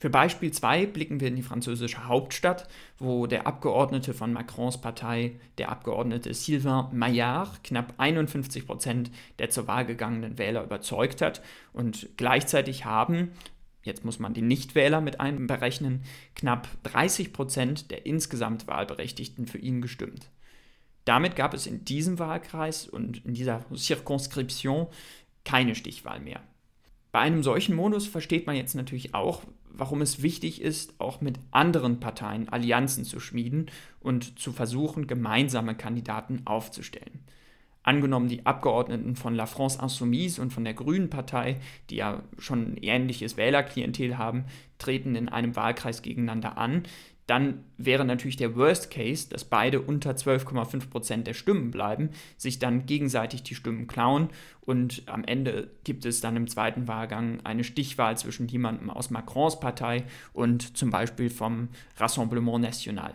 Für 0.00 0.08
Beispiel 0.08 0.50
2 0.50 0.86
blicken 0.86 1.20
wir 1.20 1.28
in 1.28 1.36
die 1.36 1.42
französische 1.42 2.08
Hauptstadt, 2.08 2.68
wo 2.98 3.26
der 3.26 3.46
Abgeordnete 3.46 4.14
von 4.14 4.32
Macrons 4.32 4.80
Partei, 4.80 5.38
der 5.58 5.68
Abgeordnete 5.68 6.32
Sylvain 6.32 6.96
Maillard, 6.96 7.62
knapp 7.62 7.92
51 7.98 8.66
Prozent 8.66 9.10
der 9.38 9.50
zur 9.50 9.66
Wahl 9.68 9.84
gegangenen 9.84 10.38
Wähler 10.38 10.64
überzeugt 10.64 11.20
hat. 11.20 11.42
Und 11.74 12.08
gleichzeitig 12.16 12.86
haben, 12.86 13.32
jetzt 13.82 14.02
muss 14.02 14.18
man 14.18 14.32
die 14.32 14.40
Nichtwähler 14.40 15.02
mit 15.02 15.20
einberechnen, 15.20 16.02
knapp 16.34 16.66
30 16.84 17.34
Prozent 17.34 17.90
der 17.90 18.06
insgesamt 18.06 18.68
Wahlberechtigten 18.68 19.46
für 19.46 19.58
ihn 19.58 19.82
gestimmt. 19.82 20.30
Damit 21.10 21.34
gab 21.34 21.54
es 21.54 21.66
in 21.66 21.84
diesem 21.84 22.20
Wahlkreis 22.20 22.86
und 22.86 23.26
in 23.26 23.34
dieser 23.34 23.64
Circonscription 23.74 24.86
keine 25.44 25.74
Stichwahl 25.74 26.20
mehr. 26.20 26.40
Bei 27.10 27.18
einem 27.18 27.42
solchen 27.42 27.74
Modus 27.74 28.06
versteht 28.06 28.46
man 28.46 28.54
jetzt 28.54 28.76
natürlich 28.76 29.12
auch, 29.12 29.42
warum 29.72 30.02
es 30.02 30.22
wichtig 30.22 30.62
ist, 30.62 30.94
auch 31.00 31.20
mit 31.20 31.40
anderen 31.50 31.98
Parteien 31.98 32.48
Allianzen 32.48 33.04
zu 33.04 33.18
schmieden 33.18 33.72
und 33.98 34.38
zu 34.38 34.52
versuchen, 34.52 35.08
gemeinsame 35.08 35.74
Kandidaten 35.74 36.42
aufzustellen. 36.44 37.24
Angenommen, 37.82 38.28
die 38.28 38.46
Abgeordneten 38.46 39.16
von 39.16 39.34
La 39.34 39.46
France 39.46 39.80
Insoumise 39.82 40.40
und 40.40 40.52
von 40.52 40.62
der 40.62 40.74
Grünen 40.74 41.10
Partei, 41.10 41.58
die 41.88 41.96
ja 41.96 42.22
schon 42.38 42.74
ein 42.74 42.76
ähnliches 42.76 43.36
Wählerklientel 43.36 44.16
haben, 44.16 44.44
treten 44.78 45.16
in 45.16 45.28
einem 45.28 45.56
Wahlkreis 45.56 46.02
gegeneinander 46.02 46.56
an, 46.56 46.84
dann 47.30 47.62
wäre 47.78 48.04
natürlich 48.04 48.36
der 48.36 48.56
Worst 48.56 48.90
Case, 48.90 49.28
dass 49.28 49.44
beide 49.44 49.80
unter 49.80 50.10
12,5 50.10 50.90
Prozent 50.90 51.26
der 51.28 51.34
Stimmen 51.34 51.70
bleiben, 51.70 52.10
sich 52.36 52.58
dann 52.58 52.86
gegenseitig 52.86 53.44
die 53.44 53.54
Stimmen 53.54 53.86
klauen 53.86 54.30
und 54.62 55.04
am 55.06 55.22
Ende 55.22 55.70
gibt 55.84 56.04
es 56.06 56.20
dann 56.20 56.34
im 56.34 56.48
zweiten 56.48 56.88
Wahlgang 56.88 57.38
eine 57.44 57.62
Stichwahl 57.62 58.18
zwischen 58.18 58.48
jemandem 58.48 58.90
aus 58.90 59.10
Macrons 59.10 59.60
Partei 59.60 60.02
und 60.32 60.76
zum 60.76 60.90
Beispiel 60.90 61.30
vom 61.30 61.68
Rassemblement 61.98 62.62
National. 62.62 63.14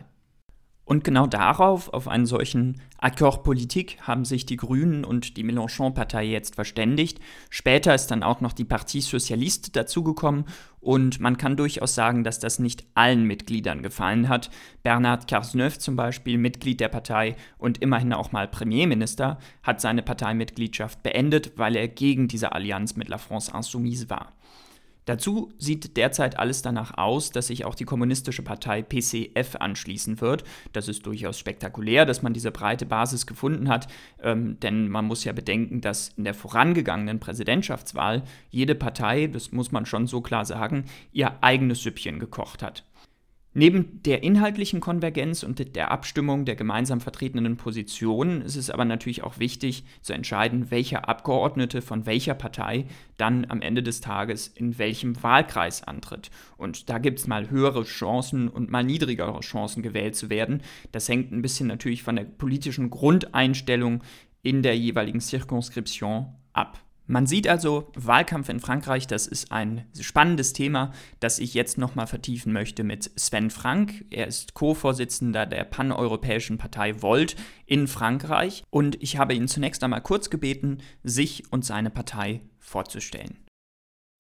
Und 0.86 1.04
genau 1.04 1.26
darauf, 1.26 1.92
auf 1.92 2.08
einen 2.08 2.28
solchen 2.28 2.80
Accord 3.00 3.44
Politik, 3.44 3.98
haben 4.02 4.24
sich 4.24 4.46
die 4.46 4.56
Grünen 4.56 5.04
und 5.04 5.36
die 5.36 5.44
Mélenchon-Partei 5.44 6.26
jetzt 6.26 6.54
verständigt. 6.54 7.20
Später 7.50 7.96
ist 7.96 8.08
dann 8.12 8.22
auch 8.22 8.40
noch 8.40 8.54
die 8.54 8.66
Partie 8.66 9.02
Socialiste 9.02 9.72
dazugekommen 9.72 10.46
und 10.80 11.20
man 11.20 11.38
kann 11.38 11.58
durchaus 11.58 11.96
sagen, 11.96 12.24
dass 12.24 12.40
das 12.40 12.60
nicht 12.60 12.86
allen 12.94 13.24
Mitgliedern 13.24 13.82
gefallen 13.82 14.30
hat. 14.30 14.52
Bernard 14.84 15.28
Cazeneuve 15.28 15.80
zum 15.80 15.96
Beispiel, 15.96 16.38
Mitglied 16.38 16.80
der 16.80 16.90
Partei 16.90 17.36
und 17.58 17.82
immerhin 17.82 18.14
auch 18.14 18.32
mal 18.32 18.48
Premierminister, 18.48 19.40
hat 19.64 19.82
seine 19.82 20.04
Parteimitgliedschaft 20.04 21.02
beendet, 21.02 21.54
weil 21.58 21.76
er 21.76 21.88
gegen 21.88 22.28
diese 22.28 22.52
Allianz 22.52 22.96
mit 22.96 23.10
La 23.10 23.18
France 23.18 23.52
Insoumise 23.56 24.12
war. 24.12 24.34
Dazu 25.06 25.54
sieht 25.60 25.98
derzeit 25.98 26.40
alles 26.40 26.62
danach 26.64 26.98
aus, 26.98 27.32
dass 27.32 27.48
sich 27.48 27.64
auch 27.66 27.76
die 27.76 27.86
kommunistische 27.86 28.42
Partei 28.42 28.82
PCF 28.82 29.56
anschließen 29.60 30.20
wird. 30.20 30.44
Das 30.74 30.88
ist 30.88 31.06
durchaus 31.06 31.38
spektakulär, 31.38 32.06
dass 32.06 32.24
man 32.24 32.34
diese 32.34 32.52
breite 32.52 32.86
Basis 32.86 33.28
gefunden 33.28 33.70
hat, 33.70 33.88
ähm, 34.22 34.60
denn 34.60 34.90
man 34.90 35.06
muss 35.06 35.24
ja 35.24 35.34
bedenken, 35.34 35.82
dass 35.82 36.10
in 36.18 36.24
der 36.24 36.34
vorangegangenen 36.34 37.20
Präsidentschaftswahl 37.20 38.24
jede 38.50 38.76
Partei, 38.76 39.28
das 39.28 39.52
muss 39.52 39.72
man 39.72 39.86
schon 39.86 40.08
so 40.08 40.22
klar 40.22 40.46
sagen, 40.46 40.86
ihr 41.12 41.44
eigenes 41.44 41.84
Süppchen 41.84 42.20
gekocht 42.20 42.64
hat. 42.64 42.84
Neben 43.58 44.04
der 44.04 44.22
inhaltlichen 44.22 44.82
Konvergenz 44.82 45.42
und 45.42 45.78
der 45.78 45.90
Abstimmung 45.90 46.44
der 46.44 46.58
gemeinsam 46.58 47.00
vertretenen 47.00 47.56
Positionen 47.56 48.42
ist 48.42 48.58
es 48.58 48.70
aber 48.70 48.84
natürlich 48.84 49.24
auch 49.24 49.40
wichtig 49.40 49.86
zu 50.02 50.12
entscheiden, 50.12 50.72
welcher 50.72 51.08
Abgeordnete 51.08 51.82
von 51.82 52.06
welcher 52.06 52.34
Partei 52.34 52.86
dann 53.16 53.46
am 53.48 53.62
Ende 53.62 53.82
des 53.82 54.02
Tages 54.02 54.50
in 54.50 54.78
welchem 54.78 55.24
Wahlkreis 55.24 55.84
antritt. 55.84 56.32
Und 56.58 56.90
da 56.90 56.98
gibt 56.98 57.20
es 57.20 57.28
mal 57.28 57.50
höhere 57.50 57.86
Chancen 57.86 58.50
und 58.50 58.70
mal 58.70 58.84
niedrigere 58.84 59.40
Chancen 59.40 59.82
gewählt 59.82 60.18
zu 60.18 60.30
werden. 60.30 60.62
Das 60.92 61.08
hängt 61.08 61.32
ein 61.32 61.42
bisschen 61.42 61.68
natürlich 61.68 62.04
von 62.04 62.18
der 62.18 62.26
politischen 62.26 62.90
Grundeinstellung 62.90 64.04
in 64.42 64.64
der 64.64 64.78
jeweiligen 64.78 65.22
Circonscription 65.22 66.26
ab. 66.52 66.85
Man 67.08 67.28
sieht 67.28 67.48
also, 67.48 67.92
Wahlkampf 67.96 68.50
in 68.50 68.60
Frankreich, 68.60 69.06
das 69.06 69.28
ist 69.28 69.52
ein 69.52 69.86
spannendes 70.00 70.54
Thema, 70.54 70.92
das 71.20 71.38
ich 71.38 71.54
jetzt 71.54 71.78
nochmal 71.78 72.08
vertiefen 72.08 72.52
möchte 72.52 72.84
mit 72.84 73.12
Sven 73.16 73.52
Frank. 73.52 74.06
Er 74.10 74.26
ist 74.26 74.56
Co-Vorsitzender 74.56 75.46
der 75.46 75.66
paneuropäischen 75.66 76.58
Partei 76.58 77.04
Volt 77.04 77.36
in 77.68 77.88
Frankreich 77.88 78.64
und 78.72 79.02
ich 79.04 79.18
habe 79.18 79.36
ihn 79.36 79.48
zunächst 79.48 79.84
einmal 79.84 80.02
kurz 80.02 80.32
gebeten, 80.32 80.80
sich 81.04 81.52
und 81.52 81.64
seine 81.64 81.92
Partei 81.92 82.42
vorzustellen. 82.60 83.46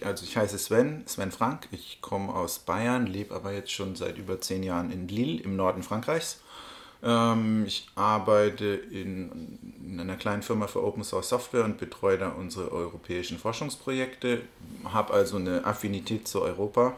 Also 0.03 0.25
ich 0.25 0.37
heiße 0.37 0.59
Sven, 0.59 1.07
Sven 1.07 1.31
Frank, 1.31 1.69
ich 1.71 2.01
komme 2.01 2.33
aus 2.35 2.59
Bayern, 2.59 3.07
lebe 3.07 3.33
aber 3.33 3.53
jetzt 3.53 3.71
schon 3.71 3.95
seit 3.95 4.17
über 4.17 4.41
zehn 4.41 4.61
Jahren 4.61 4.91
in 4.91 5.07
Lille 5.07 5.41
im 5.41 5.55
Norden 5.55 5.83
Frankreichs 5.83 6.41
ich 7.67 7.87
arbeite 7.93 8.65
in, 8.65 9.59
in, 9.85 9.99
einer 9.99 10.15
kleinen 10.15 10.41
Firma 10.41 10.65
für 10.65 10.83
Open 10.83 11.03
Source 11.03 11.29
Software 11.29 11.63
und 11.63 11.77
betreue 11.77 12.17
da 12.17 12.29
unsere 12.29 12.71
europäischen 12.71 13.37
Forschungsprojekte, 13.37 14.41
habe 14.85 15.13
also 15.13 15.37
eine 15.37 15.65
Affinität 15.65 16.27
zu 16.27 16.41
Europa, 16.41 16.95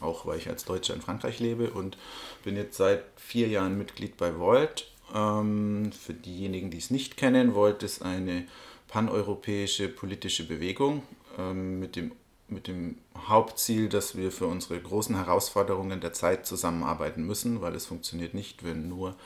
auch 0.00 0.26
weil 0.26 0.38
ich 0.38 0.48
als 0.48 0.64
Deutscher 0.64 0.94
in 0.94 1.00
Frankreich 1.00 1.40
lebe 1.40 1.70
und 1.70 1.98
bin 2.44 2.54
jetzt 2.54 2.76
seit 2.76 3.02
vier 3.16 3.48
Jahren 3.48 3.76
Mitglied 3.76 4.16
bei 4.16 4.38
Volt. 4.38 4.92
Ähm, 5.12 5.90
für 5.90 6.14
diejenigen, 6.14 6.70
die 6.70 6.78
es 6.78 6.90
nicht 6.90 7.16
kennen, 7.16 7.56
Volt 7.56 7.82
ist 7.82 8.02
eine 8.02 8.46
paneuropäische 8.86 9.88
politische 9.88 10.46
Bewegung 10.46 11.02
ähm, 11.36 11.80
mit 11.80 11.96
dem 11.96 12.12
mit 12.50 12.66
dem 12.66 12.96
Hauptziel, 13.14 13.90
dass 13.90 14.16
wir 14.16 14.32
für 14.32 14.46
unsere 14.46 14.80
großen 14.80 15.14
Herausforderungen 15.16 16.00
der 16.00 16.14
Zeit 16.14 16.46
zusammenarbeiten 16.46 17.26
müssen, 17.26 17.60
weil 17.60 17.74
es 17.74 17.84
funktioniert 17.84 18.32
nicht, 18.32 18.64
wenn 18.64 18.88
nur 18.88 19.16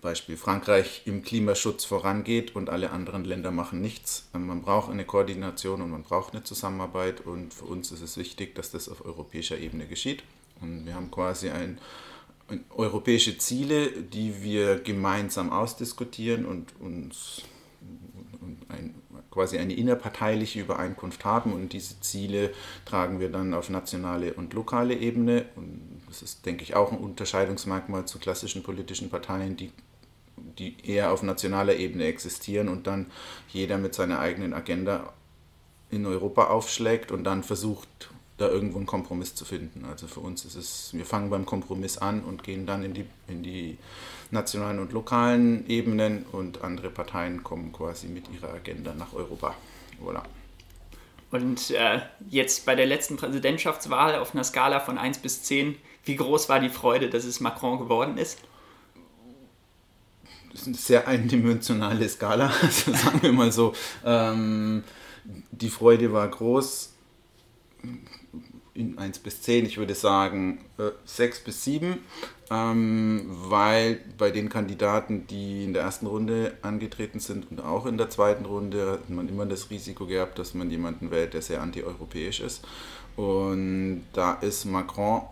Beispiel 0.00 0.36
Frankreich 0.36 1.02
im 1.04 1.22
Klimaschutz 1.22 1.84
vorangeht 1.84 2.56
und 2.56 2.68
alle 2.68 2.90
anderen 2.90 3.24
Länder 3.24 3.52
machen 3.52 3.80
nichts. 3.80 4.28
Man 4.32 4.62
braucht 4.62 4.90
eine 4.90 5.04
Koordination 5.04 5.82
und 5.82 5.90
man 5.90 6.02
braucht 6.02 6.34
eine 6.34 6.42
Zusammenarbeit 6.42 7.20
und 7.20 7.54
für 7.54 7.64
uns 7.64 7.92
ist 7.92 8.02
es 8.02 8.16
wichtig, 8.16 8.54
dass 8.56 8.72
das 8.72 8.88
auf 8.88 9.04
europäischer 9.04 9.58
Ebene 9.58 9.86
geschieht. 9.86 10.24
Und 10.60 10.84
wir 10.84 10.94
haben 10.94 11.10
quasi 11.12 11.50
ein, 11.50 11.78
ein 12.48 12.64
europäische 12.70 13.38
Ziele, 13.38 13.90
die 13.90 14.42
wir 14.42 14.80
gemeinsam 14.80 15.52
ausdiskutieren 15.52 16.44
und 16.44 16.72
uns 16.80 17.42
ein, 18.68 18.94
quasi 19.30 19.58
eine 19.58 19.74
innerparteiliche 19.74 20.60
Übereinkunft 20.60 21.24
haben 21.24 21.52
und 21.52 21.72
diese 21.72 22.00
Ziele 22.00 22.52
tragen 22.84 23.20
wir 23.20 23.30
dann 23.30 23.54
auf 23.54 23.70
nationale 23.70 24.34
und 24.34 24.54
lokale 24.54 24.94
Ebene. 24.94 25.44
Und 25.54 25.97
das 26.08 26.22
ist, 26.22 26.46
denke 26.46 26.62
ich, 26.62 26.74
auch 26.74 26.90
ein 26.90 26.98
Unterscheidungsmerkmal 26.98 28.06
zu 28.06 28.18
klassischen 28.18 28.62
politischen 28.62 29.10
Parteien, 29.10 29.56
die, 29.56 29.70
die 30.58 30.76
eher 30.84 31.12
auf 31.12 31.22
nationaler 31.22 31.76
Ebene 31.76 32.06
existieren 32.06 32.68
und 32.68 32.86
dann 32.86 33.06
jeder 33.48 33.78
mit 33.78 33.94
seiner 33.94 34.18
eigenen 34.18 34.54
Agenda 34.54 35.12
in 35.90 36.06
Europa 36.06 36.44
aufschlägt 36.48 37.12
und 37.12 37.24
dann 37.24 37.42
versucht, 37.42 38.10
da 38.38 38.48
irgendwo 38.48 38.78
einen 38.78 38.86
Kompromiss 38.86 39.34
zu 39.34 39.44
finden. 39.44 39.84
Also 39.84 40.06
für 40.06 40.20
uns 40.20 40.44
ist 40.44 40.54
es, 40.54 40.90
wir 40.92 41.04
fangen 41.04 41.28
beim 41.28 41.44
Kompromiss 41.44 41.98
an 41.98 42.22
und 42.22 42.44
gehen 42.44 42.66
dann 42.66 42.84
in 42.84 42.94
die, 42.94 43.04
in 43.26 43.42
die 43.42 43.78
nationalen 44.30 44.78
und 44.78 44.92
lokalen 44.92 45.68
Ebenen 45.68 46.24
und 46.32 46.62
andere 46.62 46.90
Parteien 46.90 47.42
kommen 47.42 47.72
quasi 47.72 48.06
mit 48.06 48.30
ihrer 48.32 48.52
Agenda 48.52 48.94
nach 48.94 49.12
Europa. 49.12 49.54
Voilà. 50.02 50.22
Und 51.30 51.70
äh, 51.72 52.00
jetzt 52.30 52.64
bei 52.64 52.74
der 52.74 52.86
letzten 52.86 53.16
Präsidentschaftswahl 53.16 54.14
auf 54.14 54.34
einer 54.34 54.44
Skala 54.44 54.80
von 54.80 54.96
1 54.96 55.18
bis 55.18 55.42
10, 55.42 55.76
wie 56.08 56.16
groß 56.16 56.48
war 56.48 56.58
die 56.58 56.70
Freude, 56.70 57.10
dass 57.10 57.24
es 57.24 57.40
Macron 57.40 57.78
geworden 57.78 58.16
ist? 58.16 58.38
Das 60.50 60.62
ist 60.62 60.66
eine 60.66 60.76
sehr 60.76 61.06
eindimensionale 61.06 62.08
Skala, 62.08 62.50
also 62.62 62.92
sagen 62.92 63.22
wir 63.22 63.32
mal 63.32 63.52
so. 63.52 63.74
Ähm, 64.04 64.82
die 65.50 65.68
Freude 65.68 66.12
war 66.12 66.26
groß 66.26 66.94
in 68.74 68.96
1 68.96 69.18
bis 69.18 69.42
10, 69.42 69.66
ich 69.66 69.76
würde 69.76 69.94
sagen 69.94 70.64
äh, 70.78 70.90
6 71.04 71.40
bis 71.40 71.64
7, 71.64 71.98
ähm, 72.50 73.26
weil 73.28 74.00
bei 74.16 74.30
den 74.30 74.48
Kandidaten, 74.48 75.26
die 75.26 75.64
in 75.64 75.74
der 75.74 75.82
ersten 75.82 76.06
Runde 76.06 76.56
angetreten 76.62 77.20
sind 77.20 77.50
und 77.50 77.60
auch 77.60 77.86
in 77.86 77.98
der 77.98 78.08
zweiten 78.08 78.46
Runde, 78.46 78.92
hat 78.92 79.10
man 79.10 79.28
immer 79.28 79.46
das 79.46 79.70
Risiko 79.70 80.06
gehabt, 80.06 80.38
dass 80.38 80.54
man 80.54 80.70
jemanden 80.70 81.10
wählt, 81.10 81.34
der 81.34 81.42
sehr 81.42 81.60
antieuropäisch 81.60 82.40
ist. 82.40 82.64
Und 83.16 84.04
da 84.12 84.34
ist 84.34 84.64
Macron 84.64 85.22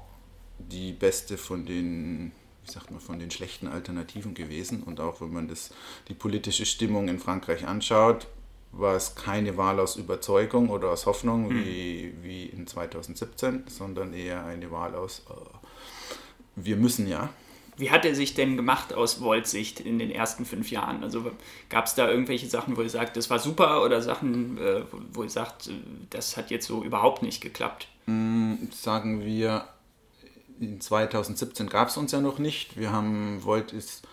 die 0.59 0.93
beste 0.93 1.39
von 1.39 1.67
den 1.67 2.33
wie 2.67 2.73
sagt 2.73 2.91
man, 2.91 3.01
von 3.01 3.19
den 3.19 3.31
schlechten 3.31 3.69
Alternativen 3.69 4.35
gewesen. 4.35 4.83
Und 4.83 5.01
auch 5.01 5.21
wenn 5.21 5.33
man 5.33 5.49
das, 5.49 5.71
die 6.09 6.15
politische 6.15 6.67
Stimmung 6.67 7.09
in 7.09 7.19
Frankreich 7.19 7.67
anschaut, 7.67 8.27
war 8.73 8.95
es 8.95 9.15
keine 9.15 9.57
Wahl 9.57 9.81
aus 9.81 9.97
Überzeugung 9.97 10.69
oder 10.69 10.91
aus 10.91 11.07
Hoffnung 11.07 11.49
mhm. 11.49 11.65
wie, 11.65 12.15
wie 12.23 12.47
in 12.47 12.67
2017, 12.67 13.65
sondern 13.69 14.13
eher 14.13 14.45
eine 14.45 14.71
Wahl 14.71 14.95
aus, 14.95 15.23
äh, 15.31 15.35
wir 16.57 16.77
müssen 16.77 17.07
ja. 17.07 17.31
Wie 17.79 17.91
hat 17.91 18.07
er 18.07 18.15
sich 18.15 18.35
denn 18.35 18.57
gemacht 18.57 18.95
aus 18.95 19.15
Volts 19.15 19.51
Sicht 19.51 19.81
in 19.81 19.99
den 19.99 20.11
ersten 20.11 20.47
fünf 20.47 20.71
Jahren? 20.71 21.05
Also 21.05 21.31
gab 21.69 21.85
es 21.85 21.95
da 21.95 22.09
irgendwelche 22.09 22.47
Sachen, 22.47 22.77
wo 22.77 22.83
ihr 22.83 22.89
sagt, 22.89 23.17
das 23.17 23.29
war 23.29 23.39
super 23.39 23.85
oder 23.85 24.01
Sachen, 24.01 24.59
äh, 24.59 24.83
wo 25.13 25.23
ihr 25.23 25.31
sagt, 25.31 25.71
das 26.11 26.37
hat 26.37 26.51
jetzt 26.51 26.67
so 26.67 26.83
überhaupt 26.83 27.23
nicht 27.23 27.43
geklappt? 27.43 27.89
Mhm, 28.07 28.71
sagen 28.73 29.25
wir, 29.25 29.67
in 30.61 30.81
2017 30.81 31.69
gab 31.69 31.89
es 31.89 31.97
uns 31.97 32.13
ja 32.13 32.21
noch 32.21 32.39
nicht. 32.39 32.79
Wir 32.79 32.93
haben, 32.93 33.45
Volt 33.45 33.73
ist 33.73 34.07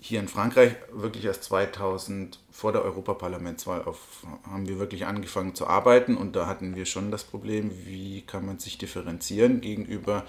hier 0.00 0.20
in 0.20 0.28
Frankreich 0.28 0.76
wirklich 0.92 1.24
erst 1.24 1.44
2000 1.44 2.38
vor 2.52 2.72
der 2.72 2.84
Europaparlamentswahl 2.84 3.82
auf, 3.82 4.24
haben 4.48 4.68
wir 4.68 4.78
wirklich 4.78 5.06
angefangen 5.06 5.54
zu 5.54 5.66
arbeiten 5.66 6.16
und 6.16 6.36
da 6.36 6.46
hatten 6.46 6.76
wir 6.76 6.86
schon 6.86 7.10
das 7.10 7.24
Problem, 7.24 7.72
wie 7.84 8.22
kann 8.22 8.46
man 8.46 8.58
sich 8.58 8.78
differenzieren 8.78 9.60
gegenüber 9.60 10.24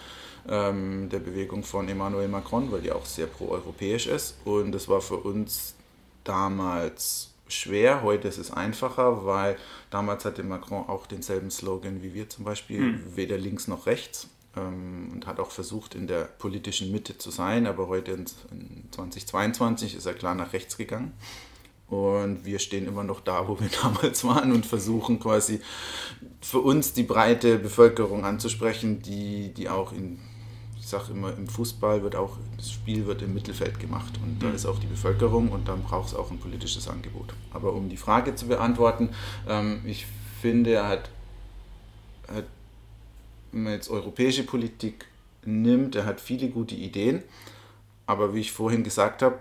ähm, 0.48 1.10
der 1.10 1.20
Bewegung 1.20 1.64
von 1.64 1.88
Emmanuel 1.88 2.28
Macron, 2.28 2.72
weil 2.72 2.82
die 2.82 2.92
auch 2.92 3.06
sehr 3.06 3.28
pro-europäisch 3.28 4.08
ist 4.08 4.38
und 4.44 4.72
das 4.72 4.90
war 4.90 5.02
für 5.02 5.18
uns 5.18 5.76
damals 6.24 7.30
schwer, 7.48 8.02
heute 8.02 8.28
ist 8.28 8.40
es 8.40 8.52
einfacher, 8.52 9.26
weil 9.26 9.56
damals 9.92 10.26
hatte 10.26 10.44
Macron 10.44 10.90
auch 10.90 11.06
denselben 11.06 11.52
Slogan 11.52 12.02
wie 12.02 12.16
wir 12.16 12.28
zum 12.28 12.44
Beispiel, 12.44 12.80
hm. 12.80 13.16
weder 13.16 13.38
links 13.38 13.68
noch 13.68 13.86
rechts 13.86 14.28
ähm, 14.56 15.10
und 15.14 15.28
hat 15.28 15.40
auch 15.40 15.52
versucht, 15.52 15.96
in 15.96 16.08
der 16.08 16.24
politischen 16.24 16.92
Mitte 16.92 17.18
zu 17.18 17.32
sein, 17.32 17.68
aber 17.68 17.88
heute 17.88 18.12
in 18.12 18.26
2022 18.92 19.96
ist 19.96 20.06
er 20.06 20.14
klar 20.14 20.36
nach 20.36 20.54
rechts 20.54 20.78
gegangen. 20.78 21.14
Und 21.88 22.46
wir 22.46 22.60
stehen 22.60 22.86
immer 22.88 23.04
noch 23.04 23.20
da, 23.20 23.48
wo 23.48 23.60
wir 23.60 23.70
damals 23.82 24.24
waren 24.24 24.52
und 24.52 24.66
versuchen 24.66 25.20
quasi 25.20 25.60
für 26.42 26.60
uns 26.60 26.94
die 26.94 27.04
breite 27.04 27.58
Bevölkerung 27.58 28.26
anzusprechen, 28.26 29.02
die, 29.02 29.54
die 29.54 29.70
auch 29.70 29.92
in, 29.92 30.20
ich 30.80 30.88
sage 30.88 31.12
immer, 31.12 31.36
im 31.36 31.48
Fußball 31.48 32.04
wird 32.04 32.16
auch, 32.16 32.38
das 32.58 32.72
Spiel 32.72 33.08
wird 33.08 33.22
im 33.24 33.34
Mittelfeld 33.34 33.80
gemacht 33.80 34.14
und 34.24 34.42
da 34.42 34.48
mhm. 34.48 34.56
ist 34.56 34.66
auch 34.66 34.80
die 34.80 34.88
Bevölkerung 34.88 35.50
und 35.50 35.68
dann 35.68 35.84
braucht 35.84 36.10
es 36.10 36.16
auch 36.16 36.30
ein 36.30 36.40
politisches 36.40 36.88
Angebot. 36.88 37.34
Aber 37.52 37.74
um 37.74 37.90
die 37.90 37.98
Frage 37.98 38.36
zu 38.36 38.48
beantworten, 38.48 39.10
ähm, 39.48 39.82
ich 39.86 40.06
finde, 40.42 40.74
er 40.74 40.88
hat, 40.88 41.10
hat 42.32 42.46
man 43.52 43.74
jetzt 43.74 43.90
europäische 43.90 44.44
Politik 44.44 45.06
nimmt, 45.46 45.96
er 45.96 46.06
hat 46.06 46.22
viele 46.22 46.50
gute 46.50 46.76
Ideen, 46.76 47.24
aber 48.06 48.34
wie 48.34 48.42
ich 48.42 48.52
vorhin 48.52 48.84
gesagt 48.84 49.22
habe, 49.22 49.40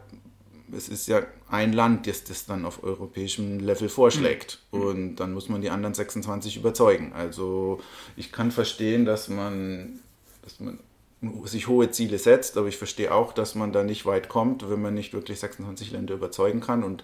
es 0.72 0.88
ist 0.88 1.08
ja 1.08 1.22
ein 1.48 1.72
Land, 1.72 2.06
das 2.06 2.24
das 2.24 2.46
dann 2.46 2.64
auf 2.64 2.82
europäischem 2.82 3.60
Level 3.60 3.88
vorschlägt. 3.88 4.58
Mhm. 4.72 4.80
Und 4.80 5.16
dann 5.16 5.32
muss 5.32 5.48
man 5.48 5.62
die 5.62 5.70
anderen 5.70 5.94
26 5.94 6.56
überzeugen. 6.56 7.12
Also 7.14 7.80
ich 8.16 8.32
kann 8.32 8.50
verstehen, 8.50 9.04
dass 9.04 9.28
man, 9.28 10.00
dass 10.42 10.60
man 10.60 10.78
sich 11.44 11.66
hohe 11.66 11.90
Ziele 11.90 12.18
setzt, 12.18 12.56
aber 12.56 12.68
ich 12.68 12.76
verstehe 12.76 13.12
auch, 13.12 13.32
dass 13.32 13.54
man 13.54 13.72
da 13.72 13.82
nicht 13.82 14.06
weit 14.06 14.28
kommt, 14.28 14.68
wenn 14.68 14.82
man 14.82 14.94
nicht 14.94 15.14
wirklich 15.14 15.40
26 15.40 15.90
Länder 15.90 16.14
überzeugen 16.14 16.60
kann. 16.60 16.84
Und 16.84 17.02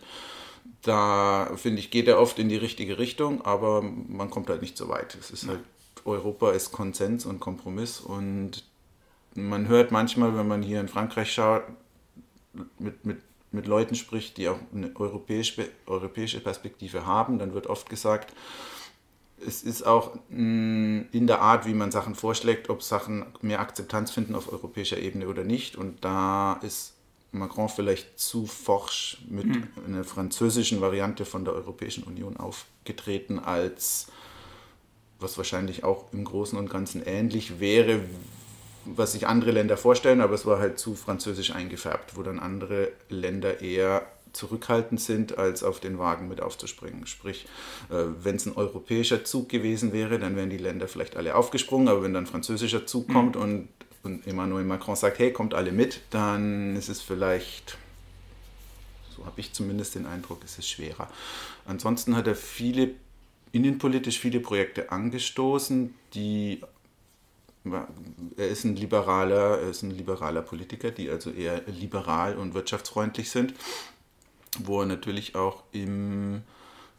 da 0.83 1.51
finde 1.57 1.81
ich, 1.81 1.91
geht 1.91 2.07
er 2.07 2.21
oft 2.21 2.39
in 2.39 2.49
die 2.49 2.57
richtige 2.57 2.99
Richtung, 2.99 3.43
aber 3.43 3.83
man 3.83 4.31
kommt 4.31 4.51
halt 4.51 4.61
nicht 4.61 4.77
so 4.77 4.89
weit. 4.89 5.17
Es 5.19 5.31
ist 5.31 5.49
halt, 5.49 5.61
Europa 6.05 6.53
ist 6.53 6.73
Konsens 6.73 7.27
und 7.27 7.41
Kompromiss 7.41 8.01
und 8.01 8.65
man 9.35 9.69
hört 9.69 9.91
manchmal, 9.91 10.37
wenn 10.37 10.47
man 10.47 10.63
hier 10.63 10.81
in 10.81 10.89
Frankreich 10.89 11.33
schaut, 11.33 11.63
mit, 12.79 13.05
mit, 13.05 13.19
mit 13.51 13.67
Leuten 13.67 13.95
spricht, 13.95 14.37
die 14.37 14.49
auch 14.49 14.59
eine 14.73 14.95
europäische, 14.95 15.69
europäische 15.87 16.41
Perspektive 16.41 17.07
haben, 17.07 17.39
dann 17.39 17.55
wird 17.55 17.67
oft 17.67 17.89
gesagt, 17.89 18.33
es 19.47 19.63
ist 19.63 19.83
auch 19.83 20.15
mm, 20.29 21.03
in 21.13 21.27
der 21.27 21.41
Art, 21.41 21.67
wie 21.67 21.75
man 21.75 21.91
Sachen 21.91 22.15
vorschlägt, 22.15 22.71
ob 22.71 22.83
Sachen 22.83 23.27
mehr 23.41 23.61
Akzeptanz 23.61 24.11
finden 24.11 24.35
auf 24.35 24.53
europäischer 24.53 24.99
Ebene 24.99 25.29
oder 25.29 25.45
nicht. 25.45 25.77
Und 25.77 26.05
da 26.05 26.55
ist 26.63 26.95
Macron 27.33 27.69
vielleicht 27.69 28.19
zu 28.19 28.47
forsch 28.47 29.19
mit 29.29 29.47
mhm. 29.47 29.69
einer 29.87 30.05
französischen 30.05 30.81
Variante 30.81 31.25
von 31.25 31.45
der 31.45 31.55
Europäischen 31.55 32.05
Union 32.05 32.37
aufgetreten, 32.37 33.39
als 33.39 34.07
was 35.21 35.37
wahrscheinlich 35.39 35.85
auch 35.85 36.13
im 36.13 36.25
Großen 36.25 36.59
und 36.59 36.71
Ganzen 36.71 37.03
ähnlich 37.05 37.61
wäre, 37.61 38.01
was 38.85 39.13
sich 39.13 39.27
andere 39.27 39.53
Länder 39.53 39.77
vorstellen, 39.77 40.21
aber 40.21 40.35
es 40.35 40.47
war 40.47 40.59
halt 40.59 40.79
zu 40.79 40.95
französisch 40.95 41.55
eingefärbt, 41.55 42.17
wo 42.17 42.23
dann 42.23 42.39
andere 42.39 42.93
Länder 43.09 43.61
eher 43.61 44.07
zurückhaltend 44.33 45.01
sind, 45.01 45.39
als 45.39 45.63
auf 45.63 45.81
den 45.81 45.99
Wagen 45.99 46.29
mit 46.29 46.43
aufzuspringen. 46.43 47.07
Sprich, 47.07 47.47
äh, 47.91 48.05
wenn 48.23 48.37
es 48.37 48.47
ein 48.47 48.57
europäischer 48.57 49.25
Zug 49.25 49.49
gewesen 49.49 49.93
wäre, 49.93 50.19
dann 50.19 50.37
wären 50.37 50.51
die 50.51 50.59
Länder 50.59 50.89
vielleicht 50.89 51.17
alle 51.17 51.35
aufgesprungen, 51.37 51.89
aber 51.89 52.03
wenn 52.03 52.13
dann 52.13 52.25
ein 52.25 52.29
französischer 52.29 52.87
Zug 52.87 53.09
mhm. 53.09 53.13
kommt 53.13 53.37
und, 53.37 53.69
und 54.03 54.27
Emmanuel 54.27 54.65
Macron 54.65 54.97
sagt, 54.97 55.19
hey, 55.19 55.33
kommt 55.33 55.55
alle 55.55 55.73
mit, 55.73 56.01
dann 56.11 56.77
ist 56.77 56.89
es 56.89 57.01
vielleicht, 57.01 57.79
so 59.17 59.25
habe 59.25 59.41
ich 59.41 59.53
zumindest 59.53 59.95
den 59.95 60.05
Eindruck, 60.05 60.45
ist 60.45 60.59
es 60.59 60.69
schwerer. 60.69 61.09
Ansonsten 61.65 62.17
hat 62.17 62.27
er 62.27 62.35
viele 62.35 62.91
innenpolitisch 63.55 64.19
viele 64.19 64.41
Projekte 64.41 64.91
angestoßen, 64.91 65.95
die 66.15 66.61
er 68.37 68.49
ist 68.49 68.65
ein 68.65 68.77
liberaler, 68.77 69.59
er 69.61 69.71
ist 69.71 69.83
ein 69.83 69.91
liberaler 69.91 70.43
Politiker, 70.43 70.91
die 70.91 71.09
also 71.09 71.31
eher 71.31 71.63
liberal 71.67 72.37
und 72.37 72.53
wirtschaftsfreundlich 72.53 73.31
sind 73.31 73.55
wo 74.59 74.81
er 74.81 74.87
natürlich 74.87 75.35
auch 75.35 75.63
im, 75.73 76.43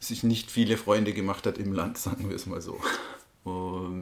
sich 0.00 0.22
nicht 0.22 0.50
viele 0.50 0.76
Freunde 0.76 1.12
gemacht 1.12 1.46
hat 1.46 1.58
im 1.58 1.72
Land, 1.72 1.98
sagen 1.98 2.28
wir 2.28 2.36
es 2.36 2.46
mal 2.46 2.60
so. 2.60 2.78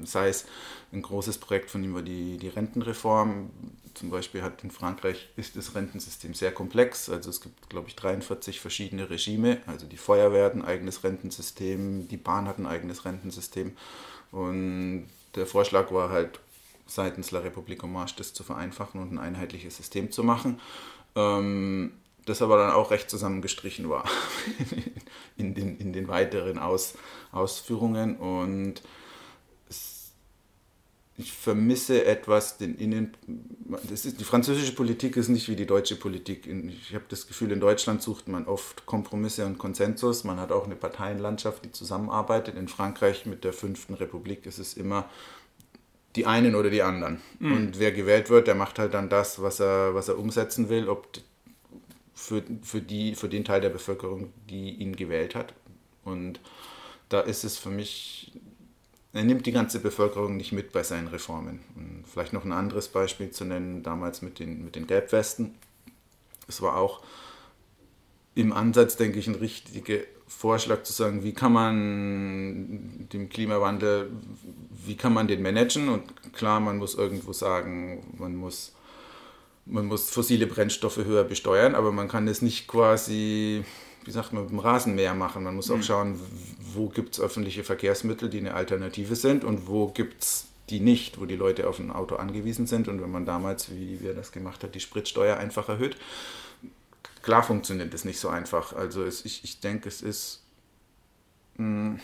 sei 0.05 0.29
es 0.29 0.47
ein 0.93 1.03
großes 1.03 1.39
Projekt 1.39 1.71
von 1.71 1.83
ihm 1.85 1.95
war 1.95 2.03
die, 2.03 2.39
die 2.39 2.49
Rentenreform. 2.49 3.51
Zum 3.95 4.11
Beispiel 4.11 4.43
hat 4.43 4.65
in 4.65 4.71
Frankreich 4.71 5.29
ist 5.37 5.57
das 5.57 5.75
Rentensystem 5.75 6.35
sehr 6.35 6.53
komplex. 6.53 7.09
Also 7.09 7.31
es 7.31 7.41
gibt, 7.41 7.71
glaube 7.71 7.89
ich, 7.89 7.97
43 7.97 8.61
verschiedene 8.61 9.09
Regime. 9.09 9.59
Also 9.67 9.87
die 9.87 9.97
Feuerwehr 9.97 10.45
hat 10.45 10.55
ein 10.55 10.65
eigenes 10.65 11.05
Rentensystem, 11.05 12.09
die 12.09 12.17
Bahn 12.17 12.49
hat 12.49 12.59
ein 12.59 12.67
eigenes 12.67 13.05
Rentensystem. 13.05 13.77
Und 14.33 15.07
der 15.37 15.47
Vorschlag 15.47 15.93
war 15.93 16.11
halt 16.11 16.41
seitens 16.87 17.31
La 17.31 17.41
République 17.41 17.85
en 17.85 17.93
Marche, 17.93 18.17
das 18.19 18.35
zu 18.35 18.43
vereinfachen 18.43 19.01
und 19.01 19.13
ein 19.13 19.19
einheitliches 19.19 19.77
System 19.77 20.11
zu 20.11 20.25
machen. 20.25 20.61
Ähm, 21.15 21.93
das 22.27 22.43
aber 22.43 22.57
dann 22.57 22.73
auch 22.73 22.91
recht 22.91 23.11
zusammengestrichen 23.11 23.89
war 23.89 24.09
in 25.37 25.55
den, 25.55 25.79
in 25.79 25.93
den 25.93 26.09
weiteren 26.09 26.59
Aus, 26.59 26.95
Ausführungen. 27.33 28.17
Und 28.17 28.83
ich 31.17 31.33
vermisse 31.33 32.05
etwas 32.05 32.59
den 32.59 32.77
Innen. 32.77 33.17
Das 33.89 34.05
ist, 34.05 34.21
die 34.21 34.25
französische 34.25 34.75
Politik 34.75 35.17
ist 35.17 35.29
nicht 35.29 35.49
wie 35.49 35.55
die 35.55 35.67
deutsche 35.67 35.97
Politik. 35.97 36.47
Ich 36.47 36.95
habe 36.95 37.05
das 37.09 37.29
Gefühl, 37.29 37.53
in 37.53 37.61
Deutschland 37.61 38.03
sucht 38.03 38.27
man 38.27 38.47
oft 38.47 38.85
Kompromisse 38.85 39.47
und 39.47 39.59
Konsensus. 39.59 40.25
Man 40.25 40.41
hat 40.41 40.51
auch 40.51 40.65
eine 40.65 40.75
Parteienlandschaft, 40.75 41.65
die 41.65 41.71
zusammenarbeitet. 41.71 42.57
In 42.57 42.67
Frankreich 42.67 43.27
mit 43.27 43.45
der 43.45 43.53
Fünften 43.53 43.95
Republik 43.95 44.45
ist 44.47 44.59
es 44.59 44.75
immer 44.75 45.09
die 46.17 46.27
einen 46.27 46.55
oder 46.55 46.71
die 46.71 46.83
anderen. 46.83 47.21
Mhm. 47.39 47.53
Und 47.53 47.79
wer 47.79 47.93
gewählt 47.93 48.31
wird, 48.31 48.47
der 48.47 48.55
macht 48.55 48.79
halt 48.79 48.95
dann 48.95 49.09
das, 49.09 49.41
was 49.41 49.61
er, 49.61 49.95
was 49.95 50.09
er 50.09 50.19
umsetzen 50.19 50.69
will, 50.69 50.89
ob 50.89 51.09
für, 52.15 52.43
für, 52.63 52.81
die, 52.81 53.15
für 53.15 53.29
den 53.29 53.45
Teil 53.45 53.61
der 53.61 53.71
Bevölkerung, 53.71 54.33
die 54.49 54.71
ihn 54.71 54.97
gewählt 54.97 55.35
hat. 55.35 55.55
Und 56.05 56.41
da 57.09 57.21
ist 57.21 57.45
es 57.45 57.59
für 57.59 57.71
mich, 57.71 58.33
er 59.15 59.25
nimmt 59.25 59.47
die 59.47 59.53
ganze 59.53 59.81
Bevölkerung 59.81 60.37
nicht 60.37 60.53
mit 60.53 60.73
bei 60.73 60.83
seinen 60.83 61.09
Reformen. 61.09 61.61
Und 61.77 62.05
vielleicht 62.11 62.33
noch 62.33 62.45
ein 62.45 62.53
anderes 62.53 62.89
Beispiel 62.89 63.31
zu 63.31 63.45
nennen, 63.45 63.83
damals 63.83 64.23
mit 64.23 64.39
den, 64.39 64.65
mit 64.65 64.77
den 64.77 64.87
Gelbwesten. 64.87 65.55
Es 66.49 66.61
war 66.61 66.77
auch 66.77 67.03
im 68.35 68.53
Ansatz, 68.53 68.97
denke 68.97 69.19
ich, 69.19 69.29
ein 69.29 69.37
richtiger 69.37 69.99
Vorschlag 70.27 70.83
zu 70.83 70.93
sagen, 70.93 71.23
wie 71.23 71.33
kann 71.33 71.53
man 71.53 73.09
den 73.13 73.29
Klimawandel, 73.29 74.11
wie 74.85 74.97
kann 74.97 75.15
man 75.15 75.29
den 75.29 75.43
managen? 75.43 75.89
Und 75.89 76.33
klar, 76.33 76.59
man 76.59 76.79
muss 76.79 76.95
irgendwo 76.95 77.33
sagen, 77.33 78.15
man 78.19 78.35
muss 78.35 78.75
man 79.67 79.87
muss 79.87 80.11
fossile 80.11 80.47
Brennstoffe 80.47 80.99
höher 80.99 81.25
besteuern, 81.25 81.75
aber 81.75 81.93
man 81.93 82.09
kann 82.09 82.27
das 82.27 82.43
nicht 82.43 82.67
quasi, 82.67 83.65
wie 84.05 84.11
sagt 84.11 84.33
man, 84.33 84.43
mit 84.43 84.51
dem 84.51 84.59
Rasenmäher 84.59 85.15
machen. 85.15 85.45
Man 85.45 85.57
muss 85.57 85.71
auch 85.71 85.77
mhm. 85.77 85.83
schauen, 85.83 86.21
wo 86.75 86.89
gibt 86.89 87.15
es 87.15 87.21
öffentliche 87.21 87.65
Verkehrsmittel, 87.65 88.29
die 88.29 88.39
eine 88.39 88.55
Alternative 88.55 89.17
sind 89.17 89.45
und 89.45 89.67
wo 89.67 89.89
gibt 89.89 90.23
es 90.23 90.47
die 90.71 90.81
nicht, 90.81 91.21
wo 91.21 91.27
die 91.27 91.37
Leute 91.37 91.69
auf 91.69 91.79
ein 91.79 91.91
Auto 91.91 92.17
angewiesen 92.17 92.67
sind. 92.67 92.89
Und 92.89 93.03
wenn 93.03 93.11
man 93.11 93.27
damals, 93.27 93.71
wie 93.71 94.01
wir 94.01 94.15
das 94.15 94.33
gemacht 94.33 94.63
hat, 94.63 94.75
die 94.75 94.81
Spritsteuer 94.81 95.37
einfach 95.37 95.69
erhöht, 95.69 95.97
klar 97.23 97.43
funktioniert 97.43 97.93
das 97.93 98.05
nicht 98.05 98.19
so 98.19 98.29
einfach. 98.29 98.73
Also 98.73 99.05
es, 99.05 99.25
ich, 99.25 99.45
ich 99.45 99.61
denke, 99.61 99.89
es 99.89 100.01
ist 100.01 100.43
mh, 101.57 101.65
hm, 101.67 102.01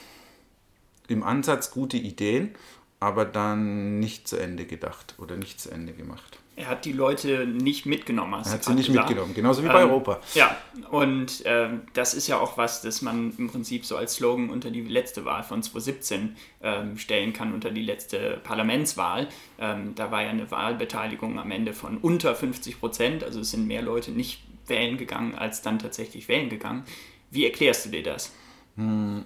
im 1.09 1.23
Ansatz 1.23 1.71
gute 1.71 1.97
Ideen, 1.97 2.55
aber 3.01 3.25
dann 3.25 3.99
nicht 3.99 4.29
zu 4.29 4.37
Ende 4.37 4.67
gedacht 4.67 5.15
oder 5.19 5.37
nicht 5.37 5.61
zu 5.61 5.71
Ende 5.71 5.93
gemacht 5.93 6.40
er 6.61 6.69
hat 6.69 6.85
die 6.85 6.93
Leute 6.93 7.47
nicht 7.47 7.87
mitgenommen. 7.87 8.43
Er 8.45 8.53
hat 8.53 8.65
sie 8.65 8.75
nicht 8.75 8.89
gesagt. 8.89 9.09
mitgenommen, 9.09 9.35
genauso 9.35 9.65
wie 9.65 9.69
bei 9.69 9.83
ähm, 9.83 9.91
Europa. 9.91 10.21
Ja, 10.35 10.57
und 10.91 11.43
ähm, 11.47 11.83
das 11.95 12.15
ist 12.15 12.27
ja 12.27 12.39
auch 12.39 12.59
was, 12.59 12.83
das 12.83 13.01
man 13.01 13.33
im 13.39 13.49
Prinzip 13.49 13.87
so 13.87 13.97
als 13.97 14.15
Slogan 14.15 14.51
unter 14.51 14.71
die 14.71 14.83
letzte 14.83 15.25
Wahl 15.25 15.43
von 15.43 15.63
2017 15.63 16.37
ähm, 16.63 16.99
stellen 16.99 17.33
kann, 17.33 17.55
unter 17.55 17.71
die 17.71 17.83
letzte 17.83 18.41
Parlamentswahl. 18.45 19.29
Ähm, 19.59 19.95
da 19.95 20.11
war 20.11 20.23
ja 20.23 20.31
eine 20.31 20.51
Wahlbeteiligung 20.51 21.39
am 21.39 21.51
Ende 21.51 21.73
von 21.73 21.97
unter 21.97 22.35
50 22.35 22.79
Prozent, 22.79 23.25
also 23.25 23.41
es 23.41 23.51
sind 23.51 23.67
mehr 23.67 23.83
Leute 23.83 24.11
nicht 24.11 24.43
wählen 24.67 24.99
gegangen, 24.99 25.35
als 25.35 25.63
dann 25.63 25.79
tatsächlich 25.79 26.29
wählen 26.29 26.51
gegangen. 26.51 26.85
Wie 27.31 27.45
erklärst 27.45 27.87
du 27.87 27.91
dir 27.91 28.03
das? 28.03 28.33
Hm, 28.77 29.25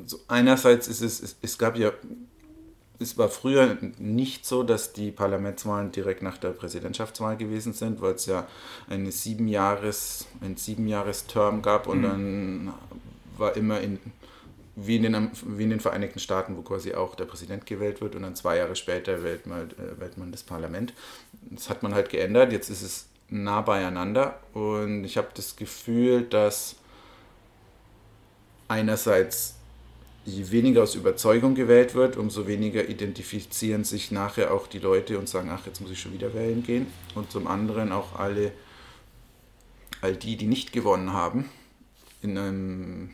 also 0.00 0.20
einerseits 0.28 0.88
ist 0.88 1.02
es, 1.02 1.20
es, 1.20 1.36
es 1.42 1.58
gab 1.58 1.76
ja 1.76 1.92
es 2.98 3.18
war 3.18 3.28
früher 3.28 3.76
nicht 3.98 4.46
so, 4.46 4.62
dass 4.62 4.92
die 4.92 5.10
Parlamentswahlen 5.10 5.90
direkt 5.90 6.22
nach 6.22 6.38
der 6.38 6.50
Präsidentschaftswahl 6.50 7.36
gewesen 7.36 7.72
sind, 7.72 8.00
weil 8.00 8.14
es 8.14 8.26
ja 8.26 8.46
eine 8.88 9.10
sieben 9.10 9.48
Jahres, 9.48 10.26
ein 10.40 10.56
Siebenjahres-Term 10.56 11.62
gab 11.62 11.86
und 11.88 11.98
mhm. 11.98 12.02
dann 12.02 12.74
war 13.36 13.56
immer 13.56 13.80
in, 13.80 13.98
wie 14.76 14.96
in, 14.96 15.02
den, 15.02 15.30
wie 15.44 15.64
in 15.64 15.70
den 15.70 15.80
Vereinigten 15.80 16.20
Staaten, 16.20 16.56
wo 16.56 16.62
quasi 16.62 16.94
auch 16.94 17.16
der 17.16 17.24
Präsident 17.24 17.66
gewählt 17.66 18.00
wird 18.00 18.14
und 18.14 18.22
dann 18.22 18.36
zwei 18.36 18.58
Jahre 18.58 18.76
später 18.76 19.24
wählt 19.24 19.46
man, 19.46 19.70
äh, 19.70 20.00
wählt 20.00 20.16
man 20.16 20.30
das 20.30 20.44
Parlament. 20.44 20.92
Das 21.50 21.68
hat 21.68 21.82
man 21.82 21.94
halt 21.94 22.10
geändert, 22.10 22.52
jetzt 22.52 22.70
ist 22.70 22.82
es 22.82 23.06
nah 23.28 23.60
beieinander 23.62 24.38
und 24.52 25.04
ich 25.04 25.16
habe 25.16 25.28
das 25.34 25.56
Gefühl, 25.56 26.22
dass 26.22 26.76
einerseits 28.68 29.56
je 30.24 30.50
weniger 30.50 30.82
aus 30.82 30.94
Überzeugung 30.94 31.54
gewählt 31.54 31.94
wird, 31.94 32.16
umso 32.16 32.46
weniger 32.46 32.88
identifizieren 32.88 33.84
sich 33.84 34.10
nachher 34.10 34.52
auch 34.52 34.66
die 34.66 34.78
Leute 34.78 35.18
und 35.18 35.28
sagen, 35.28 35.50
ach, 35.52 35.66
jetzt 35.66 35.80
muss 35.80 35.90
ich 35.90 36.00
schon 36.00 36.12
wieder 36.12 36.34
wählen 36.34 36.62
gehen. 36.62 36.86
Und 37.14 37.30
zum 37.30 37.46
anderen 37.46 37.92
auch 37.92 38.18
alle, 38.18 38.52
all 40.00 40.16
die, 40.16 40.36
die 40.36 40.46
nicht 40.46 40.72
gewonnen 40.72 41.12
haben, 41.12 41.50
in 42.22 42.38
einem, 42.38 43.10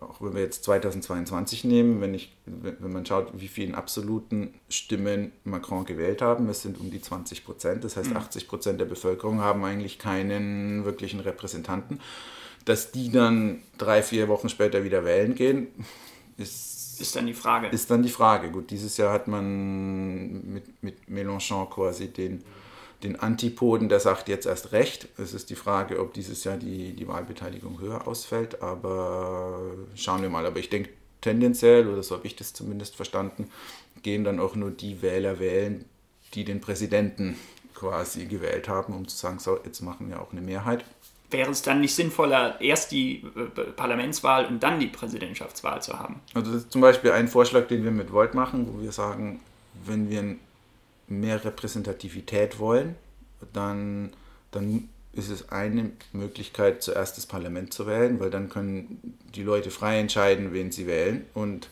auch 0.00 0.20
wenn 0.20 0.34
wir 0.34 0.42
jetzt 0.42 0.64
2022 0.64 1.64
nehmen, 1.64 2.02
wenn, 2.02 2.12
ich, 2.12 2.36
wenn 2.44 2.92
man 2.92 3.06
schaut, 3.06 3.32
wie 3.40 3.48
vielen 3.48 3.74
absoluten 3.74 4.52
Stimmen 4.68 5.32
Macron 5.44 5.86
gewählt 5.86 6.20
haben, 6.20 6.48
es 6.50 6.60
sind 6.60 6.78
um 6.78 6.90
die 6.90 7.00
20 7.00 7.44
Prozent, 7.44 7.84
das 7.84 7.96
heißt 7.96 8.14
80 8.14 8.44
mhm. 8.44 8.48
Prozent 8.48 8.80
der 8.80 8.86
Bevölkerung 8.86 9.40
haben 9.40 9.64
eigentlich 9.64 9.98
keinen 9.98 10.84
wirklichen 10.84 11.20
Repräsentanten. 11.20 12.00
Dass 12.64 12.92
die 12.92 13.10
dann 13.10 13.62
drei, 13.78 14.02
vier 14.02 14.28
Wochen 14.28 14.48
später 14.48 14.84
wieder 14.84 15.04
wählen 15.04 15.34
gehen, 15.34 15.68
ist, 16.36 17.00
ist 17.00 17.16
dann 17.16 17.26
die 17.26 17.34
Frage. 17.34 17.68
Ist 17.68 17.90
dann 17.90 18.02
die 18.02 18.08
Frage. 18.08 18.50
Gut, 18.50 18.70
dieses 18.70 18.96
Jahr 18.96 19.12
hat 19.12 19.28
man 19.28 20.52
mit, 20.52 20.82
mit 20.82 21.08
Mélenchon 21.08 21.68
quasi 21.68 22.08
den, 22.08 22.44
den 23.02 23.18
Antipoden, 23.18 23.88
der 23.88 24.00
sagt 24.00 24.28
jetzt 24.28 24.46
erst 24.46 24.72
recht. 24.72 25.08
Es 25.18 25.34
ist 25.34 25.50
die 25.50 25.56
Frage, 25.56 26.00
ob 26.00 26.14
dieses 26.14 26.44
Jahr 26.44 26.56
die, 26.56 26.92
die 26.92 27.08
Wahlbeteiligung 27.08 27.80
höher 27.80 28.06
ausfällt, 28.06 28.62
aber 28.62 29.60
schauen 29.94 30.22
wir 30.22 30.30
mal. 30.30 30.46
Aber 30.46 30.58
ich 30.58 30.70
denke 30.70 30.90
tendenziell, 31.20 31.88
oder 31.88 32.02
so 32.02 32.16
habe 32.16 32.26
ich 32.26 32.36
das 32.36 32.52
zumindest 32.52 32.96
verstanden, 32.96 33.50
gehen 34.02 34.24
dann 34.24 34.40
auch 34.40 34.54
nur 34.54 34.70
die 34.70 35.02
Wähler 35.02 35.38
wählen, 35.38 35.84
die 36.34 36.44
den 36.44 36.60
Präsidenten 36.60 37.36
quasi 37.74 38.26
gewählt 38.26 38.68
haben, 38.68 38.94
um 38.94 39.08
zu 39.08 39.16
sagen, 39.16 39.38
so, 39.38 39.58
jetzt 39.64 39.80
machen 39.80 40.08
wir 40.08 40.20
auch 40.20 40.32
eine 40.32 40.40
Mehrheit. 40.40 40.84
Wäre 41.32 41.50
es 41.50 41.62
dann 41.62 41.80
nicht 41.80 41.94
sinnvoller, 41.94 42.60
erst 42.60 42.92
die 42.92 43.24
äh, 43.36 43.62
Parlamentswahl 43.76 44.46
und 44.46 44.62
dann 44.62 44.78
die 44.78 44.86
Präsidentschaftswahl 44.86 45.82
zu 45.82 45.98
haben? 45.98 46.20
Also 46.34 46.52
das 46.52 46.62
ist 46.62 46.72
zum 46.72 46.80
Beispiel 46.80 47.12
ein 47.12 47.28
Vorschlag, 47.28 47.66
den 47.66 47.84
wir 47.84 47.90
mit 47.90 48.12
Volt 48.12 48.34
machen, 48.34 48.68
wo 48.72 48.82
wir 48.82 48.92
sagen, 48.92 49.40
wenn 49.84 50.10
wir 50.10 50.36
mehr 51.08 51.44
Repräsentativität 51.44 52.58
wollen, 52.58 52.94
dann, 53.52 54.12
dann 54.50 54.88
ist 55.12 55.30
es 55.30 55.50
eine 55.50 55.90
Möglichkeit, 56.12 56.82
zuerst 56.82 57.18
das 57.18 57.26
Parlament 57.26 57.72
zu 57.72 57.86
wählen, 57.86 58.20
weil 58.20 58.30
dann 58.30 58.48
können 58.48 59.18
die 59.34 59.42
Leute 59.42 59.70
frei 59.70 59.98
entscheiden, 59.98 60.52
wen 60.52 60.70
sie 60.72 60.86
wählen 60.86 61.26
und 61.34 61.68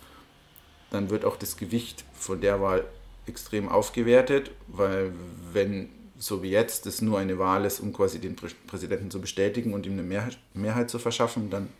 dann 0.91 1.11
wird 1.11 1.25
auch 1.25 1.37
das 1.37 1.57
Gewicht 1.57 2.05
von 2.15 2.41
der 2.41 2.61
Wahl 2.61 2.85
extrem 3.27 3.69
aufgewertet, 3.69 4.51
weil 4.67 5.13
wenn 5.53 5.89
so 6.21 6.43
wie 6.43 6.51
jetzt 6.51 6.87
es 6.87 7.01
nur 7.01 7.19
eine 7.19 7.39
Wahl 7.39 7.65
ist, 7.65 7.81
um 7.81 7.93
quasi 7.93 8.19
den 8.19 8.37
Präsidenten 8.67 9.11
zu 9.11 9.21
bestätigen 9.21 9.73
und 9.73 9.87
ihm 9.87 9.99
eine 9.99 10.37
Mehrheit 10.55 10.91
zu 10.91 10.99
verschaffen, 10.99 11.49
dann 11.51 11.71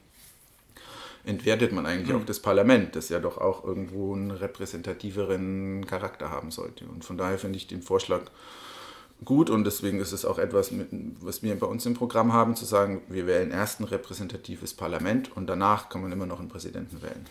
entwertet 1.25 1.73
man 1.73 1.85
eigentlich 1.85 2.09
mhm. 2.09 2.23
auch 2.23 2.25
das 2.25 2.41
Parlament, 2.41 2.97
das 2.97 3.11
ja 3.11 3.21
doch 3.21 3.37
auch 3.37 3.65
irgendwo 3.65 4.15
einen 4.15 4.31
repräsentativeren 4.31 5.87
Charakter 5.87 6.31
haben 6.31 6.51
sollte. 6.51 6.87
Und 6.87 7.05
von 7.05 7.19
daher 7.19 7.39
finde 7.39 7.59
ich 7.59 7.67
den 7.67 7.83
Vorschlag 7.83 8.23
gut 9.27 9.51
und 9.51 9.65
deswegen 9.65 10.01
ist 10.01 10.13
es 10.13 10.25
auch 10.25 10.39
etwas, 10.39 10.73
was 11.21 11.43
wir 11.43 11.59
bei 11.59 11.67
uns 11.67 11.85
im 11.85 11.93
Programm 11.93 12.33
haben, 12.33 12.57
zu 12.57 12.65
sagen, 12.65 13.03
wir 13.09 13.27
wählen 13.27 13.51
erst 13.51 13.81
ein 13.81 13.85
repräsentatives 13.85 14.73
Parlament 14.73 15.37
und 15.37 15.47
danach 15.47 15.91
kann 15.91 16.01
man 16.01 16.11
immer 16.11 16.25
noch 16.25 16.41
einen 16.41 16.49
Präsidenten 16.49 17.03
wählen. 17.03 17.27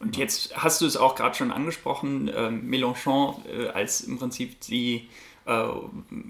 Und 0.00 0.18
jetzt 0.18 0.56
hast 0.56 0.82
du 0.82 0.86
es 0.86 0.98
auch 0.98 1.14
gerade 1.14 1.34
schon 1.34 1.50
angesprochen, 1.50 2.28
äh, 2.28 2.50
Mélenchon 2.50 3.36
äh, 3.48 3.68
als 3.68 4.02
im 4.02 4.18
Prinzip 4.18 4.60
die 4.60 5.08
äh, 5.48 5.66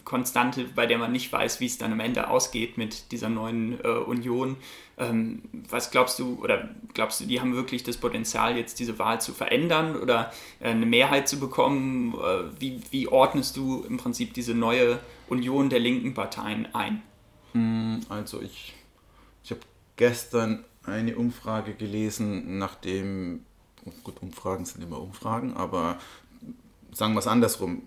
Konstante, 0.05 0.65
bei 0.75 0.87
der 0.87 0.97
man 0.97 1.11
nicht 1.11 1.33
weiß, 1.33 1.59
wie 1.61 1.67
es 1.67 1.77
dann 1.77 1.93
am 1.93 2.01
Ende 2.01 2.31
ausgeht 2.31 2.79
mit 2.79 3.11
dieser 3.11 3.29
neuen 3.29 3.81
äh, 3.85 3.89
Union. 3.89 4.57
Ähm, 4.97 5.43
was 5.69 5.91
glaubst 5.91 6.19
du, 6.21 6.39
oder 6.41 6.69
glaubst 6.95 7.21
du, 7.21 7.25
die 7.27 7.41
haben 7.41 7.55
wirklich 7.55 7.83
das 7.83 7.97
Potenzial, 7.97 8.57
jetzt 8.57 8.79
diese 8.79 8.99
Wahl 8.99 9.21
zu 9.21 9.33
verändern 9.33 9.97
oder 9.97 10.33
äh, 10.61 10.69
eine 10.69 10.87
Mehrheit 10.87 11.29
zu 11.29 11.41
bekommen? 11.41 12.15
Äh, 12.15 12.61
wie, 12.61 12.81
wie 12.91 13.09
ordnest 13.09 13.57
du 13.57 13.83
im 13.89 13.97
Prinzip 13.97 14.35
diese 14.35 14.55
neue 14.55 15.01
Union 15.29 15.69
der 15.69 15.81
linken 15.81 16.15
Parteien 16.15 16.73
ein? 16.75 17.03
Hm, 17.53 18.01
also 18.09 18.41
ich, 18.41 18.75
ich 19.43 19.51
habe 19.51 19.63
gestern 19.97 20.65
eine 20.85 21.17
Umfrage 21.17 21.75
gelesen, 21.75 22.59
nachdem, 22.59 23.45
gut, 24.05 24.23
Umfragen 24.23 24.65
sind 24.65 24.83
immer 24.83 25.01
Umfragen, 25.01 25.55
aber 25.55 25.99
sagen 26.93 27.15
wir 27.15 27.21
es 27.21 27.27
andersrum, 27.27 27.83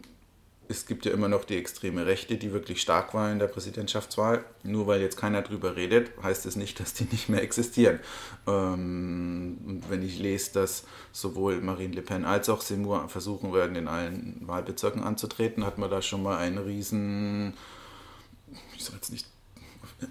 es 0.71 0.85
gibt 0.87 1.05
ja 1.05 1.11
immer 1.11 1.27
noch 1.27 1.43
die 1.43 1.57
extreme 1.57 2.05
Rechte, 2.05 2.37
die 2.37 2.51
wirklich 2.51 2.81
stark 2.81 3.13
war 3.13 3.31
in 3.31 3.39
der 3.39 3.47
Präsidentschaftswahl. 3.47 4.43
Nur 4.63 4.87
weil 4.87 5.01
jetzt 5.01 5.17
keiner 5.17 5.41
drüber 5.41 5.75
redet, 5.75 6.11
heißt 6.23 6.45
es 6.45 6.55
nicht, 6.55 6.79
dass 6.79 6.93
die 6.93 7.07
nicht 7.11 7.29
mehr 7.29 7.43
existieren. 7.43 7.99
Ähm, 8.47 9.81
wenn 9.87 10.01
ich 10.01 10.17
lese, 10.17 10.53
dass 10.53 10.85
sowohl 11.11 11.61
Marine 11.61 11.93
Le 11.93 12.01
Pen 12.01 12.25
als 12.25 12.49
auch 12.49 12.61
Seymour 12.61 13.07
versuchen 13.09 13.53
werden, 13.53 13.75
in 13.75 13.87
allen 13.87 14.41
Wahlbezirken 14.45 15.03
anzutreten, 15.03 15.65
hat 15.65 15.77
man 15.77 15.91
da 15.91 16.01
schon 16.01 16.23
mal 16.23 16.37
einen 16.37 16.57
riesen, 16.57 17.53
ich 18.75 18.83
sage 18.83 18.95
jetzt 18.95 19.11
nicht, 19.11 19.27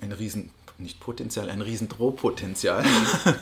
ein 0.00 0.12
riesen 0.12 0.50
nicht 0.80 1.00
Potenzial, 1.00 1.50
ein 1.50 1.60
riesen 1.60 1.88
Drohpotenzial, 1.88 2.84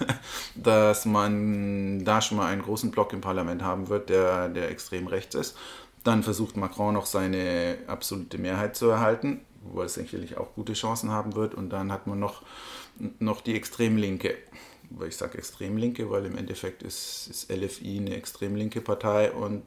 dass 0.54 1.04
man 1.04 2.04
da 2.04 2.20
schon 2.20 2.38
mal 2.38 2.46
einen 2.46 2.62
großen 2.62 2.90
Block 2.90 3.12
im 3.12 3.20
Parlament 3.20 3.62
haben 3.62 3.88
wird, 3.88 4.09
der, 4.09 4.48
der 4.48 4.70
extrem 4.70 5.07
rechts 5.07 5.35
ist. 5.35 5.57
Dann 6.04 6.22
versucht 6.22 6.56
Macron 6.56 6.94
noch 6.94 7.06
seine 7.06 7.78
absolute 7.87 8.38
Mehrheit 8.38 8.76
zu 8.76 8.88
erhalten, 8.88 9.40
wo 9.62 9.82
er 9.82 9.88
sicherlich 9.88 10.37
auch 10.37 10.54
gute 10.54 10.74
Chancen 10.74 11.11
haben 11.11 11.34
wird. 11.34 11.54
Und 11.54 11.70
dann 11.70 11.92
hat 11.92 12.06
man 12.06 12.18
noch, 12.18 12.42
noch 13.18 13.40
die 13.40 13.54
Extremlinke. 13.54 14.37
Ich 15.06 15.16
sage 15.16 15.38
Extremlinke, 15.38 16.11
weil 16.11 16.24
im 16.24 16.37
Endeffekt 16.37 16.82
ist, 16.82 17.28
ist 17.28 17.52
LFI 17.52 17.98
eine 17.98 18.16
extremlinke 18.16 18.80
Partei 18.80 19.30
und 19.32 19.62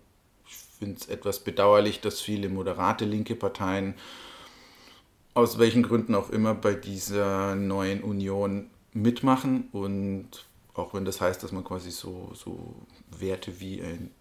ich 0.48 0.56
finde 0.80 0.98
es 1.00 1.08
etwas 1.10 1.40
bedauerlich, 1.42 2.02
dass 2.02 2.22
viele 2.22 2.50
moderate 2.50 3.06
linke 3.06 3.36
Parteien 3.36 3.94
aus 5.34 5.60
welchen 5.60 5.84
Gründen 5.84 6.16
auch 6.16 6.30
immer 6.30 6.54
bei 6.54 6.74
dieser 6.74 7.56
neuen 7.56 8.04
Union 8.04 8.70
mitmachen 8.94 9.70
und 9.72 10.46
auch 10.74 10.94
wenn 10.94 11.06
das 11.06 11.22
heißt, 11.22 11.44
dass 11.44 11.52
man 11.52 11.64
quasi 11.64 11.92
so, 11.92 12.32
so 12.34 12.76
Werte 13.18 13.60
wie 13.60 13.82
ein 13.82 14.12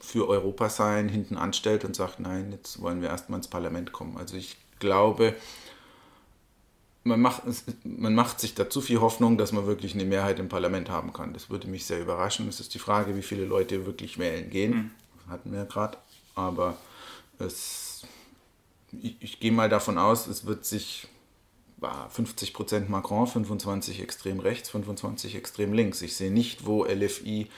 für 0.00 0.28
Europa 0.28 0.68
sein 0.68 1.08
hinten 1.08 1.36
anstellt 1.36 1.84
und 1.84 1.96
sagt, 1.96 2.20
nein, 2.20 2.52
jetzt 2.52 2.80
wollen 2.80 3.02
wir 3.02 3.08
erstmal 3.08 3.38
ins 3.38 3.48
Parlament 3.48 3.92
kommen. 3.92 4.16
Also 4.16 4.36
ich 4.36 4.56
glaube, 4.78 5.34
man 7.04 7.20
macht, 7.20 7.42
man 7.84 8.14
macht 8.14 8.40
sich 8.40 8.54
da 8.54 8.68
zu 8.70 8.80
viel 8.80 9.00
Hoffnung, 9.00 9.38
dass 9.38 9.52
man 9.52 9.66
wirklich 9.66 9.94
eine 9.94 10.04
Mehrheit 10.04 10.38
im 10.38 10.48
Parlament 10.48 10.90
haben 10.90 11.12
kann. 11.12 11.32
Das 11.32 11.50
würde 11.50 11.68
mich 11.68 11.86
sehr 11.86 12.00
überraschen. 12.00 12.48
Es 12.48 12.60
ist 12.60 12.74
die 12.74 12.78
Frage, 12.78 13.16
wie 13.16 13.22
viele 13.22 13.44
Leute 13.44 13.86
wirklich 13.86 14.18
wählen 14.18 14.50
gehen. 14.50 14.74
Mhm. 14.74 14.90
Hatten 15.30 15.52
wir 15.52 15.64
gerade. 15.64 15.98
Aber 16.34 16.76
es, 17.38 18.02
ich, 18.92 19.16
ich 19.20 19.40
gehe 19.40 19.52
mal 19.52 19.68
davon 19.68 19.98
aus, 19.98 20.26
es 20.26 20.46
wird 20.46 20.64
sich 20.64 21.08
50% 21.80 22.88
Macron, 22.88 23.26
25 23.26 24.00
extrem 24.00 24.40
rechts, 24.40 24.70
25 24.70 25.36
extrem 25.36 25.72
links. 25.72 26.02
Ich 26.02 26.16
sehe 26.16 26.30
nicht, 26.30 26.66
wo 26.66 26.84
LFI 26.84 27.48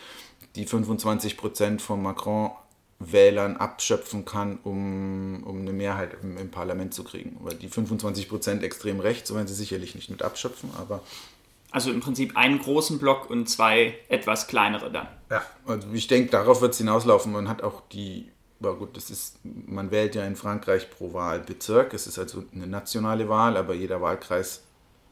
die 0.56 0.66
25 0.66 1.36
Prozent 1.36 1.82
von 1.82 2.02
Macron-Wählern 2.02 3.56
abschöpfen 3.56 4.24
kann, 4.24 4.58
um, 4.64 5.42
um 5.44 5.60
eine 5.60 5.72
Mehrheit 5.72 6.16
im, 6.22 6.36
im 6.36 6.50
Parlament 6.50 6.94
zu 6.94 7.04
kriegen. 7.04 7.36
Weil 7.40 7.54
die 7.54 7.68
25 7.68 8.28
Prozent 8.28 8.62
extrem 8.62 9.00
rechts 9.00 9.32
werden 9.34 9.46
sie 9.46 9.54
sicherlich 9.54 9.94
nicht 9.94 10.10
mit 10.10 10.22
abschöpfen, 10.22 10.70
aber. 10.78 11.02
Also 11.72 11.92
im 11.92 12.00
Prinzip 12.00 12.36
einen 12.36 12.58
großen 12.58 12.98
Block 12.98 13.30
und 13.30 13.48
zwei 13.48 13.96
etwas 14.08 14.48
kleinere 14.48 14.90
dann. 14.90 15.06
Ja, 15.30 15.42
also 15.66 15.86
ich 15.92 16.08
denke, 16.08 16.30
darauf 16.30 16.60
wird 16.62 16.72
es 16.72 16.78
hinauslaufen. 16.78 17.30
Man 17.30 17.48
hat 17.48 17.62
auch 17.62 17.82
die, 17.92 18.28
aber 18.58 18.74
gut, 18.74 18.96
das 18.96 19.08
ist, 19.10 19.38
man 19.44 19.92
wählt 19.92 20.16
ja 20.16 20.24
in 20.24 20.34
Frankreich 20.34 20.90
pro 20.90 21.12
Wahlbezirk. 21.12 21.94
Es 21.94 22.08
ist 22.08 22.18
also 22.18 22.42
eine 22.52 22.66
nationale 22.66 23.28
Wahl, 23.28 23.56
aber 23.56 23.74
jeder 23.74 24.02
Wahlkreis 24.02 24.62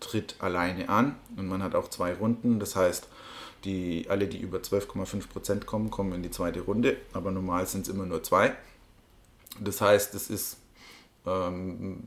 tritt 0.01 0.37
alleine 0.41 0.89
an 0.89 1.17
und 1.37 1.47
man 1.47 1.63
hat 1.63 1.75
auch 1.75 1.89
zwei 1.89 2.15
Runden. 2.15 2.59
Das 2.59 2.77
heißt, 2.77 3.09
die, 3.65 4.07
alle, 4.09 4.27
die 4.29 4.39
über 4.39 4.59
12,5 4.59 5.29
Prozent 5.29 5.67
kommen, 5.67 5.91
kommen 5.91 6.13
in 6.13 6.23
die 6.23 6.31
zweite 6.31 6.61
Runde, 6.61 6.97
aber 7.13 7.31
normal 7.31 7.67
sind 7.67 7.83
es 7.83 7.89
immer 7.89 8.07
nur 8.07 8.23
zwei. 8.23 8.55
Das 9.61 9.81
heißt, 9.81 10.15
es 10.15 10.31
ist, 10.31 10.59
ähm, 11.27 12.05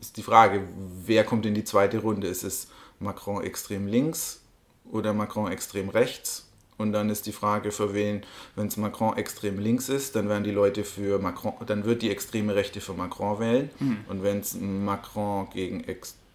ist 0.00 0.16
die 0.16 0.22
Frage, 0.22 0.68
wer 1.04 1.24
kommt 1.24 1.46
in 1.46 1.54
die 1.54 1.64
zweite 1.64 1.98
Runde? 1.98 2.28
Ist 2.28 2.44
es 2.44 2.68
Macron 3.00 3.42
extrem 3.42 3.86
links 3.86 4.42
oder 4.90 5.14
Macron 5.14 5.50
extrem 5.50 5.88
rechts? 5.88 6.44
Und 6.76 6.92
dann 6.92 7.10
ist 7.10 7.26
die 7.26 7.32
Frage, 7.32 7.72
für 7.72 7.92
wen, 7.92 8.22
wenn 8.54 8.68
es 8.68 8.76
Macron 8.76 9.16
extrem 9.16 9.58
links 9.58 9.88
ist, 9.88 10.14
dann 10.14 10.28
werden 10.28 10.44
die 10.44 10.52
Leute 10.52 10.84
für 10.84 11.18
Macron, 11.18 11.54
dann 11.66 11.84
wird 11.84 12.02
die 12.02 12.10
extreme 12.10 12.54
Rechte 12.54 12.80
für 12.80 12.94
Macron 12.94 13.40
wählen. 13.40 13.70
Mhm. 13.80 14.04
Und 14.08 14.22
wenn 14.22 14.40
es 14.40 14.54
Macron 14.54 15.50
gegen 15.50 15.82
extrem 15.84 16.27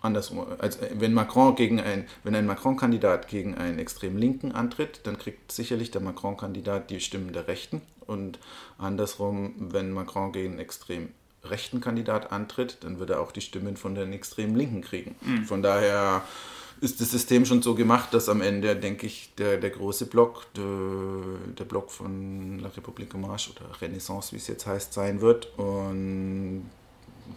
andersrum, 0.00 0.46
also 0.58 0.78
wenn 0.94 1.14
Macron 1.14 1.54
gegen 1.54 1.80
ein, 1.80 2.06
wenn 2.24 2.34
ein 2.34 2.46
Macron-Kandidat 2.46 3.28
gegen 3.28 3.54
einen 3.56 3.78
extrem 3.78 4.16
Linken 4.16 4.52
antritt, 4.52 5.00
dann 5.04 5.18
kriegt 5.18 5.52
sicherlich 5.52 5.90
der 5.90 6.00
Macron-Kandidat 6.00 6.90
die 6.90 7.00
Stimmen 7.00 7.32
der 7.32 7.48
Rechten 7.48 7.82
und 8.06 8.38
andersrum, 8.78 9.54
wenn 9.58 9.92
Macron 9.92 10.32
gegen 10.32 10.52
einen 10.52 10.60
extrem 10.60 11.10
rechten 11.44 11.80
Kandidat 11.80 12.32
antritt, 12.32 12.78
dann 12.82 12.98
wird 12.98 13.10
er 13.10 13.20
auch 13.20 13.32
die 13.32 13.40
Stimmen 13.40 13.76
von 13.76 13.94
den 13.94 14.12
extrem 14.12 14.56
Linken 14.56 14.82
kriegen. 14.82 15.16
Mhm. 15.22 15.44
Von 15.44 15.62
daher 15.62 16.22
ist 16.80 17.00
das 17.00 17.10
System 17.10 17.44
schon 17.44 17.62
so 17.62 17.74
gemacht, 17.74 18.12
dass 18.14 18.28
am 18.28 18.40
Ende, 18.40 18.74
denke 18.76 19.06
ich, 19.06 19.34
der, 19.36 19.58
der 19.58 19.70
große 19.70 20.06
Block, 20.06 20.46
der, 20.54 21.54
der 21.58 21.64
Block 21.64 21.90
von 21.90 22.58
La 22.58 22.70
République 22.70 23.14
en 23.14 23.20
Marche 23.20 23.50
oder 23.50 23.80
Renaissance, 23.80 24.32
wie 24.32 24.36
es 24.36 24.48
jetzt 24.48 24.66
heißt, 24.66 24.92
sein 24.92 25.20
wird 25.20 25.52
und 25.58 26.70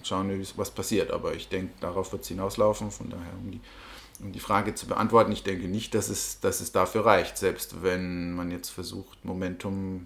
schauen 0.03 0.29
wir, 0.29 0.45
was 0.55 0.71
passiert. 0.71 1.11
Aber 1.11 1.33
ich 1.33 1.49
denke, 1.49 1.73
darauf 1.79 2.11
wird 2.11 2.23
es 2.23 2.27
hinauslaufen. 2.27 2.91
Von 2.91 3.09
daher, 3.09 3.33
um 3.41 3.51
die, 3.51 3.61
um 4.21 4.31
die 4.31 4.39
Frage 4.39 4.75
zu 4.75 4.87
beantworten, 4.87 5.31
ich 5.31 5.43
denke 5.43 5.67
nicht, 5.67 5.93
dass 5.93 6.09
es, 6.09 6.39
dass 6.39 6.61
es 6.61 6.71
dafür 6.71 7.05
reicht. 7.05 7.37
Selbst 7.37 7.83
wenn 7.83 8.33
man 8.33 8.51
jetzt 8.51 8.69
versucht, 8.69 9.23
Momentum 9.25 10.05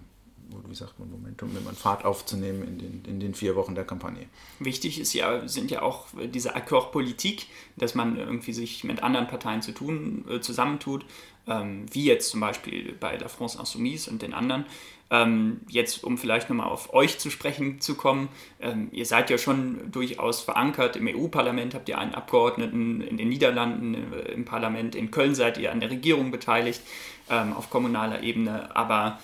wie 0.66 0.74
sagt 0.74 0.98
man, 0.98 1.10
Momentum, 1.10 1.54
wenn 1.54 1.64
man 1.64 1.74
Fahrt 1.74 2.04
aufzunehmen 2.04 2.62
in 2.62 2.78
den, 2.78 3.04
in 3.04 3.20
den 3.20 3.34
vier 3.34 3.56
Wochen 3.56 3.74
der 3.74 3.84
Kampagne. 3.84 4.26
Wichtig 4.58 5.00
ist 5.00 5.12
ja, 5.12 5.46
sind 5.46 5.70
ja 5.70 5.82
auch 5.82 6.06
diese 6.32 6.54
Accord-Politik, 6.54 7.46
dass 7.76 7.94
man 7.94 8.16
irgendwie 8.16 8.52
sich 8.52 8.84
mit 8.84 9.02
anderen 9.02 9.26
Parteien 9.28 9.62
zu 9.62 9.72
tun, 9.72 10.24
äh, 10.28 10.40
zusammentut. 10.40 11.04
Ähm, 11.48 11.86
wie 11.92 12.04
jetzt 12.04 12.30
zum 12.30 12.40
Beispiel 12.40 12.94
bei 12.98 13.16
La 13.16 13.28
France 13.28 13.58
Insoumise 13.58 14.10
und 14.10 14.22
den 14.22 14.34
anderen. 14.34 14.64
Ähm, 15.10 15.60
jetzt, 15.68 16.04
um 16.04 16.18
vielleicht 16.18 16.50
nochmal 16.50 16.68
auf 16.68 16.92
euch 16.92 17.18
zu 17.18 17.30
sprechen 17.30 17.80
zu 17.80 17.94
kommen, 17.94 18.28
ähm, 18.60 18.88
ihr 18.92 19.06
seid 19.06 19.30
ja 19.30 19.38
schon 19.38 19.90
durchaus 19.90 20.42
verankert 20.42 20.96
im 20.96 21.08
EU-Parlament, 21.08 21.74
habt 21.74 21.88
ihr 21.88 21.98
einen 21.98 22.14
Abgeordneten 22.14 23.00
in 23.00 23.16
den 23.16 23.30
Niederlanden 23.30 23.94
äh, 23.94 24.32
im 24.32 24.44
Parlament, 24.44 24.94
in 24.94 25.10
Köln 25.10 25.34
seid 25.34 25.56
ihr 25.56 25.72
an 25.72 25.80
der 25.80 25.90
Regierung 25.90 26.30
beteiligt, 26.30 26.82
ähm, 27.30 27.54
auf 27.54 27.70
kommunaler 27.70 28.22
Ebene, 28.22 28.76
aber 28.76 29.18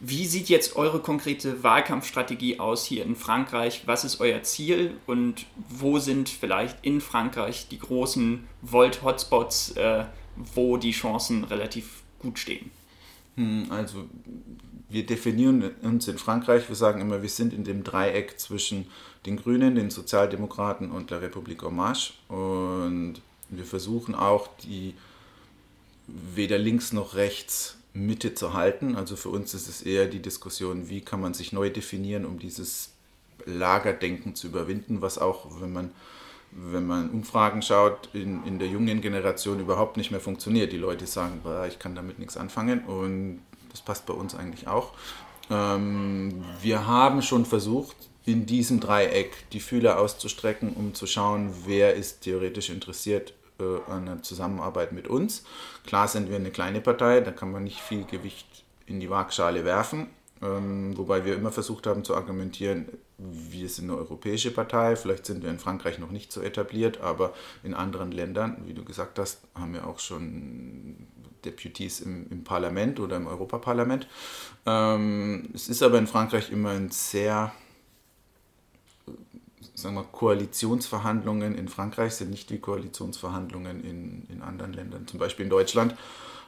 wie 0.00 0.26
sieht 0.26 0.48
jetzt 0.48 0.76
eure 0.76 1.00
konkrete 1.00 1.62
Wahlkampfstrategie 1.62 2.58
aus 2.58 2.86
hier 2.86 3.04
in 3.04 3.14
Frankreich? 3.14 3.82
Was 3.84 4.02
ist 4.02 4.18
euer 4.18 4.42
Ziel 4.42 4.96
und 5.06 5.44
wo 5.68 5.98
sind 5.98 6.30
vielleicht 6.30 6.78
in 6.82 7.02
Frankreich 7.02 7.68
die 7.68 7.78
großen 7.78 8.48
Volt-Hotspots, 8.62 9.72
äh, 9.72 10.04
wo 10.54 10.76
die 10.76 10.92
Chancen 10.92 11.44
relativ 11.44 12.02
gut 12.18 12.38
stehen? 12.38 12.70
Hm, 13.36 13.66
also 13.70 14.04
wir 14.88 15.06
definieren 15.06 15.70
uns 15.82 16.08
in 16.08 16.18
Frankreich, 16.18 16.68
wir 16.68 16.76
sagen 16.76 17.00
immer, 17.00 17.22
wir 17.22 17.28
sind 17.28 17.52
in 17.52 17.64
dem 17.64 17.84
Dreieck 17.84 18.38
zwischen 18.40 18.86
den 19.24 19.36
Grünen, 19.36 19.76
den 19.76 19.90
Sozialdemokraten 19.90 20.90
und 20.90 21.10
der 21.10 21.22
Republik 21.22 21.62
Marche. 21.70 22.12
Und 22.28 23.20
wir 23.48 23.64
versuchen 23.64 24.14
auch 24.14 24.48
die 24.64 24.94
weder 26.06 26.58
links 26.58 26.92
noch 26.92 27.14
rechts 27.14 27.76
Mitte 27.92 28.34
zu 28.34 28.52
halten. 28.52 28.96
Also 28.96 29.16
für 29.16 29.28
uns 29.28 29.54
ist 29.54 29.68
es 29.68 29.82
eher 29.82 30.06
die 30.06 30.22
Diskussion, 30.22 30.88
wie 30.88 31.00
kann 31.00 31.20
man 31.20 31.34
sich 31.34 31.52
neu 31.52 31.70
definieren, 31.70 32.24
um 32.24 32.38
dieses 32.38 32.90
Lagerdenken 33.46 34.34
zu 34.34 34.48
überwinden, 34.48 35.02
was 35.02 35.18
auch, 35.18 35.60
wenn 35.60 35.72
man, 35.72 35.90
wenn 36.52 36.86
man 36.86 37.10
Umfragen 37.10 37.62
schaut, 37.62 38.08
in, 38.12 38.44
in 38.44 38.58
der 38.58 38.68
jungen 38.68 39.00
Generation 39.00 39.60
überhaupt 39.60 39.96
nicht 39.96 40.10
mehr 40.10 40.20
funktioniert. 40.20 40.72
Die 40.72 40.78
Leute 40.78 41.06
sagen, 41.06 41.40
ich 41.68 41.78
kann 41.78 41.94
damit 41.94 42.18
nichts 42.18 42.36
anfangen 42.36 42.84
und 42.84 43.40
das 43.70 43.80
passt 43.80 44.06
bei 44.06 44.14
uns 44.14 44.34
eigentlich 44.34 44.66
auch. 44.68 44.92
Ähm, 45.50 46.44
wir 46.60 46.86
haben 46.86 47.22
schon 47.22 47.44
versucht, 47.44 47.96
in 48.24 48.46
diesem 48.46 48.80
Dreieck 48.80 49.48
die 49.50 49.60
Fühler 49.60 49.98
auszustrecken, 49.98 50.74
um 50.74 50.94
zu 50.94 51.06
schauen, 51.06 51.52
wer 51.66 51.94
ist 51.94 52.20
theoretisch 52.22 52.70
interessiert 52.70 53.34
äh, 53.58 53.90
eine 53.90 54.22
Zusammenarbeit 54.22 54.92
mit 54.92 55.08
uns. 55.08 55.44
Klar 55.86 56.08
sind 56.08 56.28
wir 56.28 56.36
eine 56.36 56.50
kleine 56.50 56.80
Partei, 56.80 57.20
da 57.20 57.30
kann 57.30 57.50
man 57.50 57.64
nicht 57.64 57.80
viel 57.80 58.04
Gewicht 58.04 58.64
in 58.86 59.00
die 59.00 59.10
Waagschale 59.10 59.64
werfen. 59.64 60.08
Ähm, 60.42 60.96
wobei 60.96 61.24
wir 61.24 61.34
immer 61.34 61.52
versucht 61.52 61.86
haben 61.86 62.02
zu 62.02 62.14
argumentieren, 62.14 62.86
wir 63.22 63.68
sind 63.68 63.90
eine 63.90 63.98
europäische 63.98 64.50
Partei, 64.50 64.96
vielleicht 64.96 65.26
sind 65.26 65.42
wir 65.42 65.50
in 65.50 65.58
Frankreich 65.58 65.98
noch 65.98 66.10
nicht 66.10 66.32
so 66.32 66.40
etabliert, 66.40 67.00
aber 67.00 67.34
in 67.62 67.74
anderen 67.74 68.12
Ländern, 68.12 68.62
wie 68.66 68.74
du 68.74 68.84
gesagt 68.84 69.18
hast, 69.18 69.42
haben 69.54 69.74
wir 69.74 69.86
auch 69.86 69.98
schon 69.98 71.06
Deputies 71.44 72.00
im, 72.00 72.26
im 72.30 72.44
Parlament 72.44 73.00
oder 73.00 73.16
im 73.16 73.26
Europaparlament. 73.26 74.06
Ähm, 74.66 75.50
es 75.54 75.68
ist 75.68 75.82
aber 75.82 75.98
in 75.98 76.06
Frankreich 76.06 76.50
immer 76.50 76.70
ein 76.70 76.90
sehr 76.90 77.52
sagen 79.74 79.94
wir, 79.94 80.04
Koalitionsverhandlungen 80.04 81.54
in 81.56 81.68
Frankreich 81.68 82.14
sind 82.14 82.30
nicht 82.30 82.50
wie 82.50 82.58
Koalitionsverhandlungen 82.58 83.82
in, 83.82 84.26
in 84.28 84.42
anderen 84.42 84.72
Ländern. 84.72 85.06
Zum 85.06 85.18
Beispiel 85.18 85.44
in 85.44 85.50
Deutschland 85.50 85.94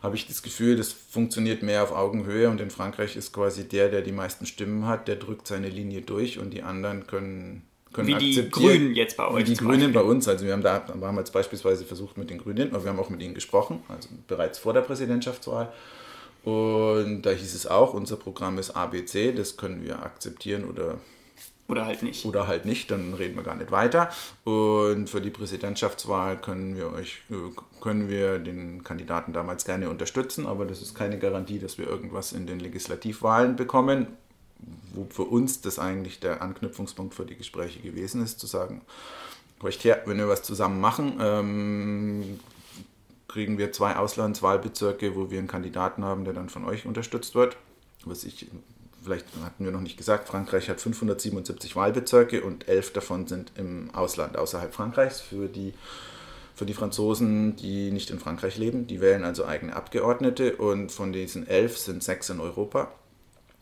habe 0.02 0.16
ich 0.16 0.26
das 0.26 0.42
Gefühl, 0.42 0.76
das 0.76 0.92
funktioniert 0.92 1.62
mehr 1.62 1.82
auf 1.82 1.92
Augenhöhe 1.92 2.48
und 2.50 2.60
in 2.60 2.70
Frankreich 2.70 3.16
ist 3.16 3.32
quasi 3.32 3.68
der, 3.68 3.88
der 3.88 4.02
die 4.02 4.12
meisten 4.12 4.46
Stimmen 4.46 4.86
hat, 4.86 5.06
der 5.06 5.16
drückt 5.16 5.46
seine 5.46 5.68
Linie 5.68 6.02
durch 6.02 6.38
und 6.38 6.50
die 6.50 6.62
anderen 6.62 7.06
können, 7.06 7.62
können 7.92 8.08
wie 8.08 8.14
die 8.14 8.50
Grünen 8.50 8.94
jetzt 8.94 9.16
bei 9.16 9.28
euch. 9.28 9.46
Wie 9.46 9.54
die 9.54 9.56
Grünen 9.56 9.92
bei 9.92 10.02
uns. 10.02 10.26
Also 10.26 10.44
wir 10.44 10.52
haben 10.52 10.62
da 10.62 10.82
wir 10.92 11.06
haben 11.06 11.18
jetzt 11.18 11.32
beispielsweise 11.32 11.84
versucht 11.84 12.18
mit 12.18 12.30
den 12.30 12.38
Grünen, 12.38 12.74
aber 12.74 12.82
wir 12.82 12.90
haben 12.90 12.98
auch 12.98 13.10
mit 13.10 13.22
ihnen 13.22 13.34
gesprochen, 13.34 13.80
also 13.88 14.08
bereits 14.26 14.58
vor 14.58 14.72
der 14.72 14.80
Präsidentschaftswahl. 14.80 15.72
Und 16.42 17.22
da 17.22 17.30
hieß 17.30 17.54
es 17.54 17.68
auch, 17.68 17.94
unser 17.94 18.16
Programm 18.16 18.58
ist 18.58 18.70
ABC, 18.70 19.32
das 19.32 19.56
können 19.56 19.84
wir 19.84 20.02
akzeptieren 20.02 20.64
oder 20.64 20.98
oder 21.68 21.86
halt 21.86 22.02
nicht. 22.02 22.24
Oder 22.24 22.46
halt 22.46 22.64
nicht, 22.64 22.90
dann 22.90 23.14
reden 23.14 23.36
wir 23.36 23.42
gar 23.42 23.54
nicht 23.54 23.70
weiter. 23.70 24.10
Und 24.44 25.08
für 25.08 25.20
die 25.20 25.30
Präsidentschaftswahl 25.30 26.36
können 26.36 26.76
wir 26.76 26.92
euch, 26.92 27.22
können 27.80 28.08
wir 28.08 28.38
den 28.38 28.84
Kandidaten 28.84 29.32
damals 29.32 29.64
gerne 29.64 29.88
unterstützen, 29.88 30.46
aber 30.46 30.64
das 30.66 30.82
ist 30.82 30.94
keine 30.94 31.18
Garantie, 31.18 31.58
dass 31.58 31.78
wir 31.78 31.86
irgendwas 31.86 32.32
in 32.32 32.46
den 32.46 32.60
Legislativwahlen 32.60 33.56
bekommen. 33.56 34.08
Wo 34.94 35.06
für 35.08 35.24
uns 35.24 35.60
das 35.60 35.78
eigentlich 35.78 36.20
der 36.20 36.42
Anknüpfungspunkt 36.42 37.14
für 37.14 37.24
die 37.24 37.36
Gespräche 37.36 37.80
gewesen 37.80 38.22
ist, 38.22 38.38
zu 38.38 38.46
sagen, 38.46 38.82
her, 39.60 40.02
wenn 40.06 40.18
wir 40.18 40.28
was 40.28 40.42
zusammen 40.42 40.80
machen, 40.80 41.18
ähm, 41.20 42.40
kriegen 43.28 43.58
wir 43.58 43.72
zwei 43.72 43.96
Auslandswahlbezirke, 43.96 45.16
wo 45.16 45.30
wir 45.30 45.38
einen 45.38 45.48
Kandidaten 45.48 46.04
haben, 46.04 46.24
der 46.24 46.34
dann 46.34 46.48
von 46.48 46.64
euch 46.64 46.84
unterstützt 46.84 47.34
wird. 47.34 47.56
Was 48.04 48.24
ich 48.24 48.46
vielleicht 49.02 49.26
hatten 49.44 49.64
wir 49.64 49.72
noch 49.72 49.80
nicht 49.80 49.96
gesagt, 49.96 50.28
Frankreich 50.28 50.68
hat 50.68 50.80
577 50.80 51.76
Wahlbezirke 51.76 52.42
und 52.42 52.68
elf 52.68 52.92
davon 52.92 53.26
sind 53.26 53.52
im 53.56 53.90
Ausland, 53.94 54.36
außerhalb 54.36 54.74
Frankreichs. 54.74 55.20
Für 55.20 55.48
die, 55.48 55.74
für 56.54 56.66
die 56.66 56.74
Franzosen, 56.74 57.56
die 57.56 57.90
nicht 57.90 58.10
in 58.10 58.18
Frankreich 58.18 58.56
leben, 58.58 58.86
die 58.86 59.00
wählen 59.00 59.24
also 59.24 59.44
eigene 59.44 59.74
Abgeordnete 59.74 60.56
und 60.56 60.92
von 60.92 61.12
diesen 61.12 61.46
elf 61.46 61.78
sind 61.78 62.02
sechs 62.02 62.30
in 62.30 62.40
Europa. 62.40 62.92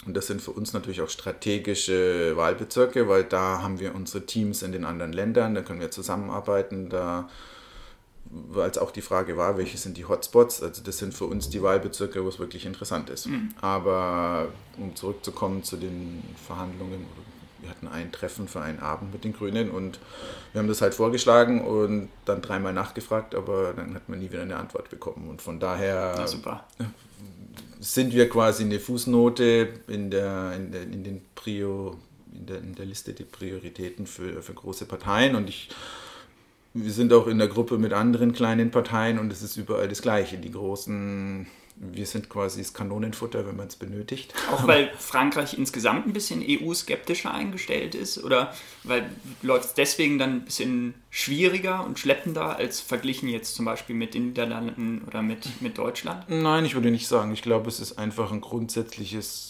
Und 0.06 0.16
das 0.16 0.26
sind 0.26 0.40
für 0.40 0.52
uns 0.52 0.72
natürlich 0.72 1.02
auch 1.02 1.10
strategische 1.10 2.34
Wahlbezirke, 2.36 3.08
weil 3.08 3.24
da 3.24 3.62
haben 3.62 3.80
wir 3.80 3.94
unsere 3.94 4.24
Teams 4.24 4.62
in 4.62 4.72
den 4.72 4.84
anderen 4.84 5.12
Ländern, 5.12 5.54
da 5.54 5.62
können 5.62 5.80
wir 5.80 5.90
zusammenarbeiten, 5.90 6.88
da 6.88 7.28
weil 8.30 8.70
es 8.70 8.78
auch 8.78 8.92
die 8.92 9.00
Frage 9.00 9.36
war, 9.36 9.58
welche 9.58 9.76
sind 9.76 9.96
die 9.96 10.04
Hotspots. 10.04 10.62
Also 10.62 10.82
das 10.82 10.98
sind 10.98 11.14
für 11.14 11.24
uns 11.24 11.48
die 11.48 11.62
Wahlbezirke, 11.62 12.24
wo 12.24 12.28
es 12.28 12.38
wirklich 12.38 12.64
interessant 12.64 13.10
ist. 13.10 13.26
Mhm. 13.26 13.50
Aber 13.60 14.48
um 14.78 14.94
zurückzukommen 14.94 15.64
zu 15.64 15.76
den 15.76 16.22
Verhandlungen, 16.46 17.06
wir 17.60 17.70
hatten 17.70 17.88
ein 17.88 18.12
Treffen 18.12 18.48
für 18.48 18.60
einen 18.60 18.78
Abend 18.78 19.12
mit 19.12 19.24
den 19.24 19.32
Grünen 19.32 19.70
und 19.70 19.98
wir 20.52 20.60
haben 20.60 20.68
das 20.68 20.80
halt 20.80 20.94
vorgeschlagen 20.94 21.62
und 21.62 22.08
dann 22.24 22.40
dreimal 22.40 22.72
nachgefragt, 22.72 23.34
aber 23.34 23.74
dann 23.74 23.94
hat 23.94 24.08
man 24.08 24.18
nie 24.18 24.30
wieder 24.30 24.42
eine 24.42 24.56
Antwort 24.56 24.88
bekommen. 24.88 25.28
Und 25.28 25.42
von 25.42 25.60
daher 25.60 26.14
sind 27.80 28.14
wir 28.14 28.28
quasi 28.28 28.64
eine 28.64 28.78
Fußnote 28.78 29.68
in 29.88 30.10
der, 30.10 30.54
in 30.54 30.72
der, 30.72 30.82
in 30.82 31.04
den 31.04 31.22
Prio, 31.34 31.98
in 32.32 32.46
der, 32.46 32.58
in 32.58 32.74
der 32.74 32.86
Liste 32.86 33.12
der 33.12 33.24
Prioritäten 33.24 34.06
für, 34.06 34.40
für 34.42 34.54
große 34.54 34.86
Parteien 34.86 35.34
und 35.34 35.48
ich 35.48 35.68
wir 36.74 36.92
sind 36.92 37.12
auch 37.12 37.26
in 37.26 37.38
der 37.38 37.48
Gruppe 37.48 37.78
mit 37.78 37.92
anderen 37.92 38.32
kleinen 38.32 38.70
Parteien 38.70 39.18
und 39.18 39.32
es 39.32 39.42
ist 39.42 39.56
überall 39.56 39.88
das 39.88 40.02
Gleiche. 40.02 40.38
Die 40.38 40.52
großen, 40.52 41.46
wir 41.76 42.06
sind 42.06 42.28
quasi 42.28 42.60
das 42.60 42.74
Kanonenfutter, 42.74 43.44
wenn 43.46 43.56
man 43.56 43.66
es 43.66 43.76
benötigt. 43.76 44.34
Auch 44.52 44.66
weil 44.68 44.92
Frankreich 44.96 45.58
insgesamt 45.58 46.06
ein 46.06 46.12
bisschen 46.12 46.44
EU-skeptischer 46.46 47.34
eingestellt 47.34 47.96
ist 47.96 48.22
oder 48.22 48.54
weil 48.84 49.10
läuft 49.42 49.64
es 49.64 49.74
deswegen 49.74 50.18
dann 50.18 50.30
ein 50.30 50.44
bisschen 50.44 50.94
schwieriger 51.10 51.84
und 51.84 51.98
schleppender 51.98 52.56
als 52.56 52.80
verglichen 52.80 53.28
jetzt 53.28 53.56
zum 53.56 53.64
Beispiel 53.64 53.96
mit 53.96 54.14
den 54.14 54.28
Niederlanden 54.28 55.02
oder 55.08 55.22
mit, 55.22 55.60
mit 55.60 55.76
Deutschland? 55.76 56.24
Nein, 56.28 56.64
ich 56.64 56.74
würde 56.74 56.92
nicht 56.92 57.08
sagen. 57.08 57.32
Ich 57.32 57.42
glaube, 57.42 57.68
es 57.68 57.80
ist 57.80 57.98
einfach 57.98 58.30
ein 58.30 58.40
grundsätzliches 58.40 59.49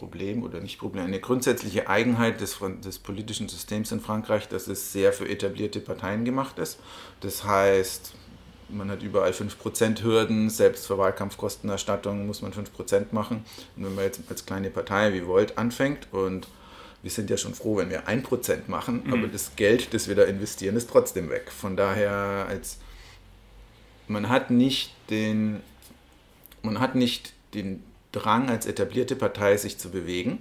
Problem 0.00 0.42
oder 0.42 0.60
nicht 0.60 0.78
Problem, 0.78 1.04
eine 1.04 1.20
grundsätzliche 1.20 1.88
Eigenheit 1.88 2.40
des, 2.40 2.58
des 2.82 2.98
politischen 2.98 3.48
Systems 3.48 3.92
in 3.92 4.00
Frankreich, 4.00 4.48
dass 4.48 4.66
es 4.66 4.92
sehr 4.92 5.12
für 5.12 5.28
etablierte 5.28 5.78
Parteien 5.78 6.24
gemacht 6.24 6.58
ist. 6.58 6.78
Das 7.20 7.44
heißt, 7.44 8.14
man 8.70 8.90
hat 8.90 9.02
überall 9.02 9.32
5% 9.32 10.02
Hürden, 10.02 10.48
selbst 10.48 10.86
für 10.86 10.96
Wahlkampfkostenerstattung 10.96 12.26
muss 12.26 12.40
man 12.40 12.52
5% 12.52 13.06
machen. 13.10 13.44
Und 13.76 13.84
wenn 13.84 13.94
man 13.94 14.04
jetzt 14.04 14.22
als 14.30 14.46
kleine 14.46 14.70
Partei 14.70 15.12
wie 15.12 15.26
Volt 15.26 15.58
anfängt 15.58 16.08
und 16.12 16.48
wir 17.02 17.10
sind 17.10 17.28
ja 17.28 17.36
schon 17.36 17.54
froh, 17.54 17.76
wenn 17.76 17.90
wir 17.90 18.08
1% 18.08 18.68
machen, 18.68 19.02
mhm. 19.04 19.12
aber 19.12 19.26
das 19.26 19.54
Geld, 19.56 19.92
das 19.92 20.08
wir 20.08 20.14
da 20.14 20.24
investieren, 20.24 20.76
ist 20.76 20.88
trotzdem 20.88 21.28
weg. 21.28 21.50
Von 21.50 21.76
daher, 21.76 22.46
als 22.48 22.78
man 24.08 24.30
hat 24.30 24.50
nicht 24.50 24.94
den, 25.10 25.60
man 26.62 26.80
hat 26.80 26.94
nicht 26.94 27.34
den, 27.52 27.82
Drang, 28.12 28.48
als 28.48 28.66
etablierte 28.66 29.14
Partei 29.14 29.56
sich 29.56 29.78
zu 29.78 29.90
bewegen, 29.90 30.40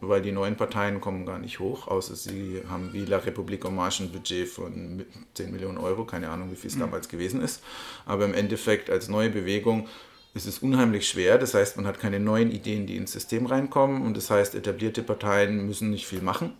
weil 0.00 0.20
die 0.20 0.32
neuen 0.32 0.56
Parteien 0.56 1.00
kommen 1.00 1.24
gar 1.24 1.38
nicht 1.38 1.58
hoch, 1.58 1.88
außer 1.88 2.14
sie 2.14 2.62
haben 2.68 2.92
wie 2.92 3.04
La 3.04 3.18
République 3.18 3.66
en 3.66 3.74
Marche 3.74 4.04
ein 4.04 4.12
Budget 4.12 4.48
von 4.48 5.04
10 5.34 5.50
Millionen 5.50 5.78
Euro, 5.78 6.04
keine 6.04 6.28
Ahnung, 6.28 6.50
wie 6.50 6.56
viel 6.56 6.68
es 6.68 6.76
mhm. 6.76 6.80
damals 6.80 7.08
gewesen 7.08 7.40
ist. 7.40 7.62
Aber 8.04 8.24
im 8.26 8.34
Endeffekt 8.34 8.90
als 8.90 9.08
neue 9.08 9.30
Bewegung 9.30 9.88
ist 10.34 10.46
es 10.46 10.58
unheimlich 10.58 11.08
schwer. 11.08 11.38
Das 11.38 11.54
heißt, 11.54 11.78
man 11.78 11.86
hat 11.86 11.98
keine 11.98 12.20
neuen 12.20 12.50
Ideen, 12.50 12.86
die 12.86 12.96
ins 12.96 13.12
System 13.12 13.46
reinkommen. 13.46 14.02
Und 14.02 14.18
das 14.18 14.30
heißt, 14.30 14.54
etablierte 14.54 15.02
Parteien 15.02 15.66
müssen 15.66 15.88
nicht 15.88 16.06
viel 16.06 16.20
machen. 16.20 16.52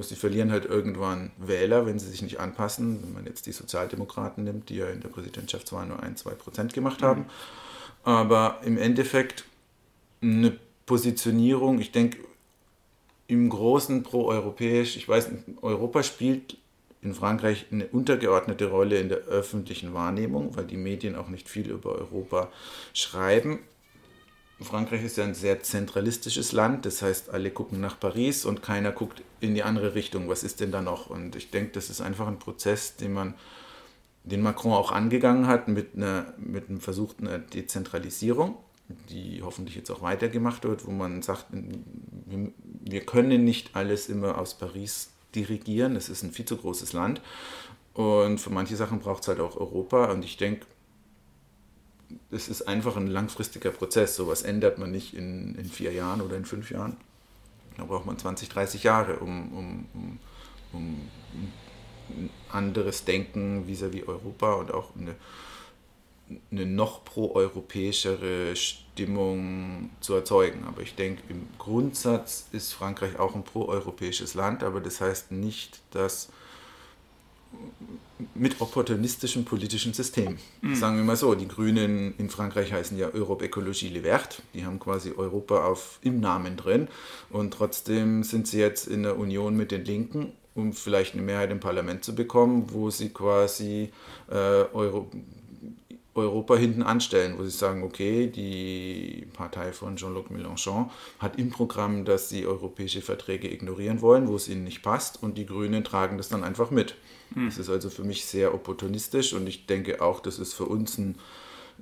Sie 0.00 0.16
verlieren 0.16 0.50
halt 0.50 0.64
irgendwann 0.64 1.30
Wähler, 1.38 1.86
wenn 1.86 2.00
sie 2.00 2.08
sich 2.08 2.22
nicht 2.22 2.40
anpassen. 2.40 3.00
Wenn 3.04 3.12
man 3.12 3.26
jetzt 3.26 3.46
die 3.46 3.52
Sozialdemokraten 3.52 4.42
nimmt, 4.42 4.68
die 4.68 4.76
ja 4.76 4.88
in 4.88 5.00
der 5.00 5.08
Präsidentschaftswahl 5.08 5.86
nur 5.86 6.02
ein, 6.02 6.16
zwei 6.16 6.32
Prozent 6.32 6.72
gemacht 6.72 7.02
haben. 7.02 7.22
Mhm 7.22 7.66
aber 8.06 8.60
im 8.64 8.78
Endeffekt 8.78 9.44
eine 10.22 10.56
Positionierung, 10.86 11.80
ich 11.80 11.90
denke, 11.90 12.18
im 13.26 13.50
Großen 13.50 14.04
pro-europäisch, 14.04 14.96
ich 14.96 15.08
weiß 15.08 15.28
Europa 15.60 16.04
spielt 16.04 16.56
in 17.02 17.14
Frankreich 17.14 17.66
eine 17.72 17.88
untergeordnete 17.88 18.70
Rolle 18.70 19.00
in 19.00 19.08
der 19.08 19.18
öffentlichen 19.18 19.92
Wahrnehmung, 19.92 20.56
weil 20.56 20.66
die 20.66 20.76
Medien 20.76 21.16
auch 21.16 21.26
nicht 21.26 21.48
viel 21.48 21.68
über 21.68 21.96
Europa 21.96 22.48
schreiben. 22.94 23.58
Frankreich 24.60 25.02
ist 25.02 25.16
ja 25.16 25.24
ein 25.24 25.34
sehr 25.34 25.64
zentralistisches 25.64 26.52
Land, 26.52 26.86
das 26.86 27.02
heißt, 27.02 27.30
alle 27.30 27.50
gucken 27.50 27.80
nach 27.80 27.98
Paris 27.98 28.44
und 28.44 28.62
keiner 28.62 28.92
guckt 28.92 29.22
in 29.40 29.56
die 29.56 29.64
andere 29.64 29.96
Richtung. 29.96 30.28
Was 30.28 30.44
ist 30.44 30.60
denn 30.60 30.70
da 30.70 30.80
noch? 30.80 31.10
Und 31.10 31.34
ich 31.34 31.50
denke, 31.50 31.72
das 31.72 31.90
ist 31.90 32.00
einfach 32.00 32.28
ein 32.28 32.38
Prozess, 32.38 32.94
den 32.94 33.12
man, 33.12 33.34
den 34.26 34.42
Macron 34.42 34.72
auch 34.72 34.92
angegangen 34.92 35.46
hat 35.46 35.68
mit, 35.68 35.94
einer, 35.94 36.34
mit 36.36 36.68
einem 36.68 36.80
Versuch 36.80 37.14
einer 37.20 37.38
Dezentralisierung, 37.38 38.56
die 39.08 39.40
hoffentlich 39.42 39.76
jetzt 39.76 39.90
auch 39.90 40.02
weitergemacht 40.02 40.64
wird, 40.64 40.84
wo 40.84 40.90
man 40.90 41.22
sagt, 41.22 41.46
wir, 42.80 43.00
können 43.06 43.44
nicht 43.44 43.76
alles 43.76 44.08
immer 44.08 44.38
aus 44.38 44.54
Paris 44.58 45.10
dirigieren. 45.34 45.94
Es 45.94 46.08
ist 46.08 46.24
ein 46.24 46.32
viel 46.32 46.44
zu 46.44 46.56
großes 46.56 46.92
Land. 46.92 47.20
Und 47.94 48.38
für 48.38 48.50
manche 48.50 48.76
Sachen 48.76 48.98
braucht 48.98 49.22
es 49.22 49.28
halt 49.28 49.40
auch 49.40 49.56
Europa. 49.56 50.10
Und 50.10 50.24
ich 50.24 50.36
denke, 50.36 50.66
es 52.32 52.48
ist 52.48 52.62
einfach 52.62 52.96
ein 52.96 53.06
langfristiger 53.06 53.70
Prozess. 53.70 54.16
Sowas 54.16 54.42
ändert 54.42 54.78
man 54.78 54.90
nicht 54.90 55.14
in, 55.14 55.54
in 55.54 55.66
vier 55.66 55.92
Jahren 55.92 56.20
oder 56.20 56.36
in 56.36 56.44
fünf 56.44 56.70
Jahren. 56.72 56.96
Da 57.76 57.84
braucht 57.84 58.06
man 58.06 58.18
20, 58.18 58.48
30 58.48 58.82
Jahre, 58.82 59.18
um, 59.20 59.52
um, 59.52 59.86
um, 59.94 60.18
um 60.72 61.00
ein 62.08 62.30
anderes 62.50 63.04
Denken 63.04 63.66
vis-à-vis 63.66 64.02
-vis 64.02 64.08
Europa 64.08 64.54
und 64.54 64.72
auch 64.72 64.94
eine, 64.96 65.14
eine 66.50 66.66
noch 66.66 67.04
proeuropäischere 67.04 68.56
Stimmung 68.56 69.90
zu 70.00 70.14
erzeugen. 70.14 70.64
Aber 70.66 70.82
ich 70.82 70.94
denke, 70.94 71.22
im 71.28 71.48
Grundsatz 71.58 72.46
ist 72.52 72.72
Frankreich 72.72 73.18
auch 73.18 73.34
ein 73.34 73.44
proeuropäisches 73.44 74.34
Land, 74.34 74.62
aber 74.62 74.80
das 74.80 75.00
heißt 75.00 75.32
nicht, 75.32 75.80
dass 75.90 76.28
mit 78.34 78.60
opportunistischen 78.60 79.44
politischen 79.44 79.92
Systemen. 79.92 80.38
Mhm. 80.62 80.74
Sagen 80.74 80.96
wir 80.96 81.04
mal 81.04 81.16
so, 81.16 81.34
die 81.34 81.48
Grünen 81.48 82.14
in 82.18 82.30
Frankreich 82.30 82.72
heißen 82.72 82.96
ja 82.98 83.08
Europe 83.12 83.44
Ecologie 83.44 83.88
Les 83.88 84.02
Verts, 84.02 84.42
die 84.54 84.64
haben 84.64 84.78
quasi 84.78 85.12
Europa 85.16 85.64
auf, 85.64 85.98
im 86.02 86.20
Namen 86.20 86.56
drin 86.56 86.88
und 87.30 87.52
trotzdem 87.52 88.22
sind 88.22 88.46
sie 88.48 88.58
jetzt 88.58 88.86
in 88.86 89.02
der 89.02 89.18
Union 89.18 89.56
mit 89.56 89.70
den 89.70 89.84
Linken, 89.84 90.32
um 90.56 90.72
vielleicht 90.72 91.14
eine 91.14 91.22
Mehrheit 91.22 91.50
im 91.50 91.60
Parlament 91.60 92.04
zu 92.04 92.14
bekommen, 92.14 92.66
wo 92.72 92.90
sie 92.90 93.10
quasi 93.10 93.90
äh, 94.30 94.64
Euro, 94.72 95.08
Europa 96.14 96.56
hinten 96.56 96.82
anstellen, 96.82 97.34
wo 97.38 97.44
sie 97.44 97.50
sagen, 97.50 97.82
okay, 97.82 98.26
die 98.26 99.26
Partei 99.34 99.72
von 99.72 99.96
Jean-Luc 99.96 100.30
Mélenchon 100.30 100.90
hat 101.18 101.38
im 101.38 101.50
Programm, 101.50 102.04
dass 102.04 102.28
sie 102.28 102.46
europäische 102.46 103.02
Verträge 103.02 103.52
ignorieren 103.52 104.00
wollen, 104.00 104.28
wo 104.28 104.36
es 104.36 104.48
ihnen 104.48 104.64
nicht 104.64 104.82
passt 104.82 105.22
und 105.22 105.36
die 105.36 105.46
Grünen 105.46 105.84
tragen 105.84 106.16
das 106.16 106.28
dann 106.28 106.42
einfach 106.42 106.70
mit. 106.70 106.96
Hm. 107.34 107.46
Das 107.46 107.58
ist 107.58 107.68
also 107.68 107.90
für 107.90 108.04
mich 108.04 108.24
sehr 108.24 108.54
opportunistisch 108.54 109.34
und 109.34 109.46
ich 109.46 109.66
denke 109.66 110.00
auch, 110.00 110.20
das 110.20 110.38
ist 110.38 110.54
für 110.54 110.64
uns 110.64 110.96
ein, 110.96 111.16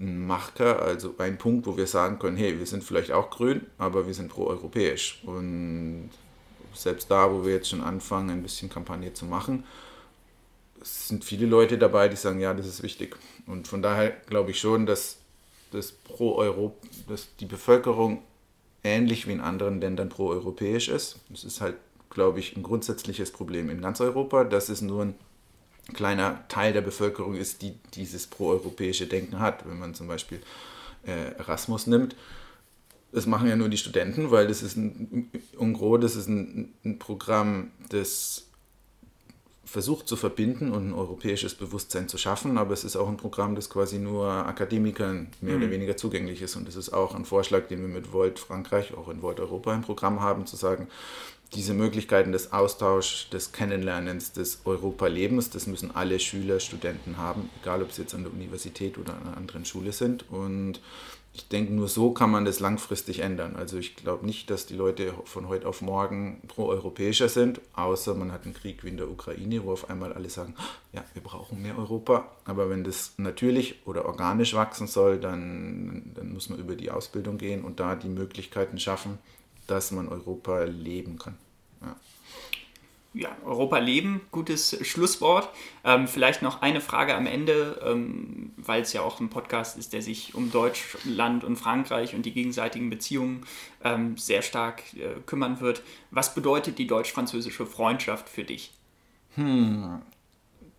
ein 0.00 0.26
Marker, 0.26 0.82
also 0.82 1.14
ein 1.18 1.38
Punkt, 1.38 1.66
wo 1.66 1.76
wir 1.76 1.86
sagen 1.86 2.18
können, 2.18 2.36
hey, 2.36 2.58
wir 2.58 2.66
sind 2.66 2.82
vielleicht 2.82 3.12
auch 3.12 3.30
grün, 3.30 3.62
aber 3.78 4.06
wir 4.06 4.14
sind 4.14 4.28
proeuropäisch. 4.28 5.22
Und 5.24 6.10
selbst 6.74 7.10
da, 7.10 7.30
wo 7.32 7.44
wir 7.44 7.54
jetzt 7.54 7.68
schon 7.68 7.82
anfangen, 7.82 8.30
ein 8.30 8.42
bisschen 8.42 8.70
Kampagne 8.70 9.12
zu 9.12 9.24
machen, 9.24 9.64
sind 10.82 11.24
viele 11.24 11.46
Leute 11.46 11.78
dabei, 11.78 12.08
die 12.08 12.16
sagen, 12.16 12.40
ja, 12.40 12.52
das 12.52 12.66
ist 12.66 12.82
wichtig. 12.82 13.16
Und 13.46 13.68
von 13.68 13.82
daher 13.82 14.10
glaube 14.10 14.50
ich 14.50 14.60
schon, 14.60 14.86
dass 14.86 15.18
das 15.70 15.92
pro 15.92 16.34
Euro, 16.36 16.76
dass 17.08 17.28
die 17.40 17.46
Bevölkerung 17.46 18.22
ähnlich 18.82 19.26
wie 19.26 19.32
in 19.32 19.40
anderen 19.40 19.80
Ländern 19.80 20.08
proeuropäisch 20.08 20.88
ist. 20.88 21.20
Das 21.30 21.44
ist 21.44 21.60
halt, 21.60 21.76
glaube 22.10 22.38
ich, 22.38 22.56
ein 22.56 22.62
grundsätzliches 22.62 23.32
Problem 23.32 23.70
in 23.70 23.80
ganz 23.80 24.00
Europa, 24.00 24.44
dass 24.44 24.68
es 24.68 24.82
nur 24.82 25.02
ein 25.02 25.14
kleiner 25.94 26.46
Teil 26.48 26.72
der 26.72 26.82
Bevölkerung 26.82 27.34
ist, 27.34 27.62
die 27.62 27.74
dieses 27.94 28.26
proeuropäische 28.26 29.06
Denken 29.06 29.40
hat. 29.40 29.68
Wenn 29.68 29.78
man 29.78 29.94
zum 29.94 30.06
Beispiel 30.06 30.40
äh, 31.06 31.32
Erasmus 31.38 31.86
nimmt, 31.86 32.14
das 33.14 33.26
machen 33.26 33.48
ja 33.48 33.56
nur 33.56 33.68
die 33.68 33.76
Studenten, 33.76 34.30
weil 34.30 34.48
das 34.48 34.62
ist 34.62 34.76
ein, 34.76 35.30
UNGRO, 35.56 35.98
das 35.98 36.16
ist 36.16 36.28
ein, 36.28 36.74
ein 36.84 36.98
Programm, 36.98 37.70
das 37.88 38.46
versucht 39.64 40.08
zu 40.08 40.16
verbinden 40.16 40.72
und 40.72 40.88
ein 40.88 40.92
europäisches 40.92 41.54
Bewusstsein 41.54 42.08
zu 42.08 42.18
schaffen, 42.18 42.58
aber 42.58 42.74
es 42.74 42.84
ist 42.84 42.96
auch 42.96 43.08
ein 43.08 43.16
Programm, 43.16 43.54
das 43.54 43.70
quasi 43.70 43.98
nur 43.98 44.28
Akademikern 44.28 45.28
mehr 45.40 45.56
mhm. 45.56 45.62
oder 45.62 45.70
weniger 45.70 45.96
zugänglich 45.96 46.42
ist. 46.42 46.56
Und 46.56 46.68
das 46.68 46.76
ist 46.76 46.92
auch 46.92 47.14
ein 47.14 47.24
Vorschlag, 47.24 47.68
den 47.68 47.80
wir 47.80 47.88
mit 47.88 48.12
Volt 48.12 48.38
Frankreich, 48.38 48.94
auch 48.94 49.08
in 49.08 49.22
Volt 49.22 49.40
Europa 49.40 49.74
im 49.74 49.82
Programm 49.82 50.20
haben, 50.20 50.46
zu 50.46 50.56
sagen, 50.56 50.88
diese 51.54 51.72
Möglichkeiten 51.72 52.32
des 52.32 52.52
Austauschs, 52.52 53.28
des 53.30 53.52
Kennenlernens, 53.52 54.32
des 54.32 54.60
Europalebens, 54.64 55.50
das 55.50 55.66
müssen 55.66 55.94
alle 55.94 56.18
Schüler, 56.18 56.58
Studenten 56.58 57.16
haben, 57.16 57.48
egal 57.62 57.82
ob 57.82 57.92
sie 57.92 58.02
jetzt 58.02 58.14
an 58.14 58.24
der 58.24 58.32
Universität 58.32 58.98
oder 58.98 59.14
an 59.14 59.22
einer 59.22 59.36
anderen 59.36 59.64
Schule 59.64 59.92
sind. 59.92 60.30
Und 60.30 60.80
ich 61.34 61.48
denke, 61.48 61.72
nur 61.72 61.88
so 61.88 62.12
kann 62.12 62.30
man 62.30 62.44
das 62.44 62.60
langfristig 62.60 63.18
ändern. 63.18 63.56
Also 63.56 63.76
ich 63.76 63.96
glaube 63.96 64.24
nicht, 64.24 64.50
dass 64.50 64.66
die 64.66 64.76
Leute 64.76 65.12
von 65.24 65.48
heute 65.48 65.66
auf 65.66 65.82
morgen 65.82 66.40
pro-europäischer 66.46 67.28
sind, 67.28 67.60
außer 67.74 68.14
man 68.14 68.30
hat 68.30 68.44
einen 68.44 68.54
Krieg 68.54 68.84
wie 68.84 68.88
in 68.88 68.96
der 68.96 69.10
Ukraine, 69.10 69.64
wo 69.64 69.72
auf 69.72 69.90
einmal 69.90 70.12
alle 70.12 70.30
sagen, 70.30 70.54
ja, 70.92 71.04
wir 71.12 71.22
brauchen 71.22 71.60
mehr 71.60 71.76
Europa. 71.76 72.28
Aber 72.44 72.70
wenn 72.70 72.84
das 72.84 73.14
natürlich 73.16 73.84
oder 73.84 74.06
organisch 74.06 74.54
wachsen 74.54 74.86
soll, 74.86 75.18
dann, 75.18 76.12
dann 76.14 76.32
muss 76.32 76.50
man 76.50 76.60
über 76.60 76.76
die 76.76 76.92
Ausbildung 76.92 77.36
gehen 77.36 77.64
und 77.64 77.80
da 77.80 77.96
die 77.96 78.08
Möglichkeiten 78.08 78.78
schaffen, 78.78 79.18
dass 79.66 79.90
man 79.90 80.08
Europa 80.08 80.62
leben 80.62 81.18
kann. 81.18 81.36
Ja 83.14 83.28
Europa 83.44 83.78
leben, 83.78 84.22
gutes 84.32 84.76
Schlusswort. 84.84 85.48
Ähm, 85.84 86.08
vielleicht 86.08 86.42
noch 86.42 86.62
eine 86.62 86.80
Frage 86.80 87.14
am 87.14 87.26
Ende, 87.26 87.80
ähm, 87.84 88.50
weil 88.56 88.82
es 88.82 88.92
ja 88.92 89.02
auch 89.02 89.20
ein 89.20 89.30
Podcast 89.30 89.78
ist, 89.78 89.92
der 89.92 90.02
sich 90.02 90.34
um 90.34 90.50
Deutschland 90.50 91.44
und 91.44 91.54
Frankreich 91.54 92.16
und 92.16 92.26
die 92.26 92.32
gegenseitigen 92.32 92.90
Beziehungen 92.90 93.46
ähm, 93.84 94.16
sehr 94.16 94.42
stark 94.42 94.82
äh, 94.94 95.20
kümmern 95.26 95.60
wird. 95.60 95.82
Was 96.10 96.34
bedeutet 96.34 96.76
die 96.78 96.88
deutsch-französische 96.88 97.66
Freundschaft 97.66 98.28
für 98.28 98.42
dich? 98.42 98.72
Hm, 99.36 100.02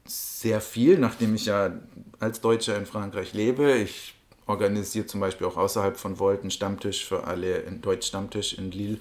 sehr 0.04 0.60
viel, 0.60 0.98
nachdem 0.98 1.36
ich 1.36 1.46
ja 1.46 1.72
als 2.20 2.42
Deutscher 2.42 2.78
in 2.78 2.86
Frankreich 2.86 3.34
lebe. 3.34 3.78
Ich 3.78 4.14
organisiere 4.46 5.06
zum 5.06 5.22
Beispiel 5.22 5.48
auch 5.48 5.58
außerhalb 5.58 5.98
von 5.98 6.20
Volt 6.20 6.42
einen 6.42 6.52
Stammtisch 6.52 7.06
für 7.06 7.24
alle, 7.24 7.66
einen 7.66 7.82
Deutsch-Stammtisch 7.82 8.58
in 8.58 8.72
Lille 8.72 8.98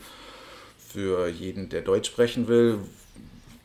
für 0.78 1.28
jeden, 1.28 1.68
der 1.68 1.82
Deutsch 1.82 2.08
sprechen 2.08 2.46
will, 2.46 2.78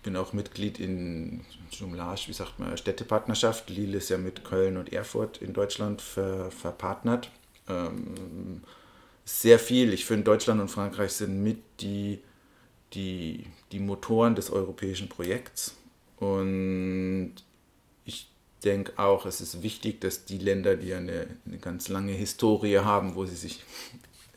bin 0.10 0.18
auch 0.18 0.34
Mitglied 0.34 0.80
in 0.80 1.42
Jumelage, 1.70 2.24
wie 2.30 2.34
sagt 2.34 2.58
man, 2.58 2.76
Städtepartnerschaft. 2.76 3.70
Lille 3.70 4.00
ist 4.00 4.10
ja 4.10 4.18
mit 4.18 4.44
Köln 4.44 4.76
und 4.76 4.92
Erfurt 4.92 5.38
in 5.40 5.54
Deutschland 5.54 6.02
ver, 6.02 6.50
verpartnert. 6.50 7.30
Ähm, 7.68 8.64
sehr 9.24 9.60
viel. 9.60 9.94
Ich 9.94 10.06
finde, 10.06 10.24
Deutschland 10.24 10.60
und 10.62 10.70
Frankreich 10.70 11.12
sind 11.12 11.44
mit 11.44 11.62
die, 11.82 12.24
die, 12.94 13.46
die 13.72 13.78
Motoren 13.78 14.34
des 14.34 14.50
europäischen 14.50 15.10
Projekts. 15.10 15.78
Und 16.18 17.36
ich 18.04 18.32
denke 18.64 18.98
auch, 18.98 19.28
es 19.28 19.42
ist 19.42 19.62
wichtig, 19.62 20.02
dass 20.02 20.26
die 20.26 20.40
Länder, 20.40 20.76
die 20.76 20.96
eine, 20.96 21.28
eine 21.46 21.60
ganz 21.60 21.88
lange 21.88 22.14
Historie 22.14 22.80
haben, 22.80 23.14
wo 23.14 23.28
sie 23.28 23.36
sich 23.36 23.64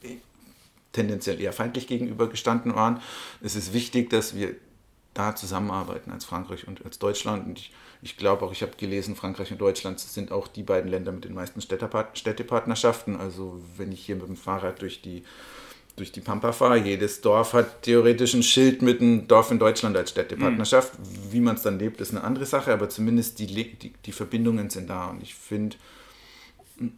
tendenziell 0.93 1.41
eher 1.41 1.55
feindlich 1.55 1.87
gegenübergestanden 1.87 2.75
waren, 2.75 3.01
es 3.41 3.57
ist 3.57 3.73
wichtig, 3.73 4.11
dass 4.11 4.37
wir 4.37 4.55
da 5.15 5.35
zusammenarbeiten 5.35 6.11
als 6.11 6.25
Frankreich 6.25 6.67
und 6.67 6.85
als 6.85 6.99
Deutschland. 6.99 7.47
Und 7.47 7.59
ich, 7.59 7.73
ich 8.03 8.17
glaube 8.17 8.45
auch, 8.45 8.53
ich 8.53 8.63
habe 8.63 8.73
gelesen, 8.77 9.17
Frankreich 9.17 9.51
und 9.53 9.61
Deutschland 9.61 10.01
sind 10.01 10.33
auch 10.33 10.49
die 10.49 10.63
beiden 10.63 10.91
Länder 10.91 11.13
mit 11.13 11.25
den 11.25 11.35
meisten 11.35 11.61
Städtepartnerschaften. 11.61 13.17
Also 13.17 13.61
wenn 13.77 13.93
ich 13.93 14.05
hier 14.05 14.17
mit 14.17 14.29
dem 14.29 14.37
Fahrrad 14.37 14.81
durch 14.81 15.03
die, 15.03 15.25
durch 15.97 16.13
die 16.13 16.21
Pampa 16.21 16.53
fahre, 16.53 16.79
jedes 16.79 17.21
Dorf 17.21 17.53
hat 17.53 17.83
theoretisch 17.83 18.35
ein 18.35 18.43
Schild 18.43 18.81
mit 18.81 19.01
einem 19.01 19.29
Dorf 19.29 19.51
in 19.51 19.59
Deutschland 19.59 19.97
als 19.97 20.11
Städtepartnerschaft. 20.11 20.99
Mhm. 20.99 21.33
Wie 21.33 21.41
man 21.41 21.57
es 21.57 21.63
dann 21.63 21.79
lebt, 21.79 22.01
ist 22.01 22.13
eine 22.13 22.25
andere 22.25 22.47
Sache, 22.47 22.73
aber 22.73 22.89
zumindest 22.89 23.39
die, 23.39 23.47
die, 23.47 23.93
die 23.93 24.13
Verbindungen 24.13 24.71
sind 24.71 24.89
da. 24.89 25.11
Und 25.11 25.23
ich 25.23 25.35
finde, 25.35 25.77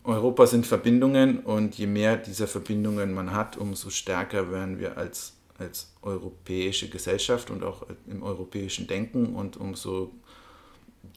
Europa 0.05 0.47
sind 0.47 0.67
Verbindungen 0.67 1.41
und 1.41 1.75
je 1.75 1.87
mehr 1.87 2.17
dieser 2.17 2.47
Verbindungen 2.47 3.13
man 3.13 3.33
hat, 3.33 3.57
umso 3.57 3.91
stärker 3.91 4.51
werden 4.51 4.79
wir 4.79 4.97
als 4.97 5.35
als 5.59 5.93
europäische 6.03 6.89
Gesellschaft 6.89 7.51
und 7.51 7.63
auch 7.63 7.87
im 8.07 8.23
europäischen 8.23 8.87
Denken. 8.87 9.35
Und 9.35 9.57
umso 9.57 10.13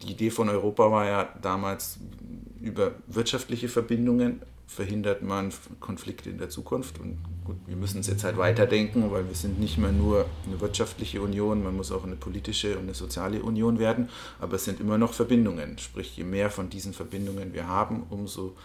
die 0.03 0.11
Idee 0.11 0.29
von 0.29 0.49
Europa 0.49 0.91
war 0.91 1.05
ja 1.05 1.33
damals 1.41 1.99
über 2.61 2.95
wirtschaftliche 3.07 3.69
Verbindungen 3.69 4.41
verhindert 4.67 5.21
man 5.21 5.51
Konflikte 5.79 6.29
in 6.29 6.37
der 6.37 6.49
Zukunft. 6.49 6.99
Und 6.99 7.17
gut, 7.45 7.55
wir 7.65 7.77
müssen 7.77 8.01
es 8.01 8.07
jetzt 8.07 8.25
halt 8.25 8.37
weiterdenken, 8.37 9.09
weil 9.11 9.25
wir 9.27 9.33
sind 9.33 9.59
nicht 9.59 9.77
mehr 9.77 9.93
nur 9.93 10.25
eine 10.45 10.59
wirtschaftliche 10.59 11.21
Union, 11.21 11.63
man 11.63 11.75
muss 11.75 11.91
auch 11.91 12.03
eine 12.03 12.17
politische 12.17 12.73
und 12.73 12.83
eine 12.83 12.93
soziale 12.93 13.41
Union 13.41 13.79
werden, 13.79 14.09
aber 14.39 14.57
es 14.57 14.65
sind 14.65 14.81
immer 14.81 14.97
noch 14.97 15.13
Verbindungen, 15.13 15.77
sprich 15.77 16.17
je 16.17 16.25
mehr 16.25 16.49
von 16.49 16.69
diesen 16.69 16.93
Verbindungen 16.93 17.53
wir 17.53 17.67
haben, 17.67 18.03
umso 18.09 18.55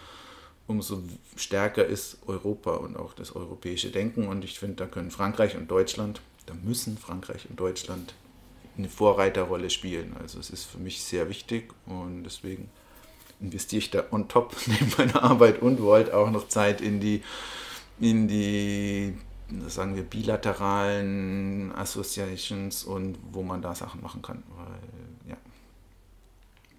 umso 0.67 1.03
stärker 1.35 1.85
ist 1.85 2.17
Europa 2.27 2.75
und 2.75 2.97
auch 2.97 3.13
das 3.13 3.35
europäische 3.35 3.89
Denken. 3.89 4.27
Und 4.27 4.43
ich 4.43 4.59
finde, 4.59 4.75
da 4.75 4.85
können 4.85 5.11
Frankreich 5.11 5.57
und 5.57 5.69
Deutschland, 5.69 6.21
da 6.45 6.53
müssen 6.53 6.97
Frankreich 6.97 7.49
und 7.49 7.59
Deutschland 7.59 8.13
eine 8.77 8.89
Vorreiterrolle 8.89 9.69
spielen. 9.69 10.15
Also 10.19 10.39
es 10.39 10.49
ist 10.49 10.63
für 10.63 10.79
mich 10.79 11.03
sehr 11.03 11.29
wichtig 11.29 11.71
und 11.85 12.23
deswegen 12.23 12.69
investiere 13.39 13.79
ich 13.79 13.91
da 13.91 14.05
on 14.11 14.27
top 14.27 14.55
neben 14.67 14.91
meiner 14.97 15.23
Arbeit 15.23 15.61
und 15.61 15.81
wollte 15.81 16.15
auch 16.15 16.31
noch 16.31 16.47
Zeit 16.47 16.81
in 16.81 16.99
die, 16.99 17.21
in 17.99 18.27
die 18.27 19.17
sagen 19.67 19.95
wir, 19.95 20.03
bilateralen 20.03 21.71
Associations 21.75 22.83
und 22.83 23.17
wo 23.31 23.43
man 23.43 23.61
da 23.61 23.75
Sachen 23.75 24.01
machen 24.01 24.21
kann. 24.21 24.43
Weil. 24.55 24.82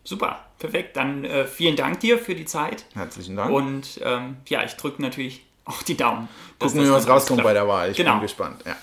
Super, 0.04 0.38
perfekt. 0.58 0.96
Dann 0.96 1.24
äh, 1.24 1.46
vielen 1.46 1.76
Dank 1.76 2.00
dir 2.00 2.18
für 2.18 2.34
die 2.34 2.44
Zeit. 2.44 2.84
Herzlichen 2.94 3.36
Dank. 3.36 3.50
Und 3.50 4.00
ähm, 4.04 4.36
ja, 4.46 4.62
ich 4.62 4.74
drücke 4.74 5.00
natürlich 5.00 5.44
auch 5.64 5.82
die 5.82 5.96
Daumen. 5.96 6.28
Gucken 6.58 6.82
wir, 6.82 6.92
was 6.92 7.08
rauskommt 7.08 7.42
bei 7.42 7.54
der 7.54 7.66
Wahl. 7.66 7.90
Ich 7.90 7.96
genau. 7.96 8.12
bin 8.12 8.22
gespannt. 8.22 8.62
Ja. 8.66 8.76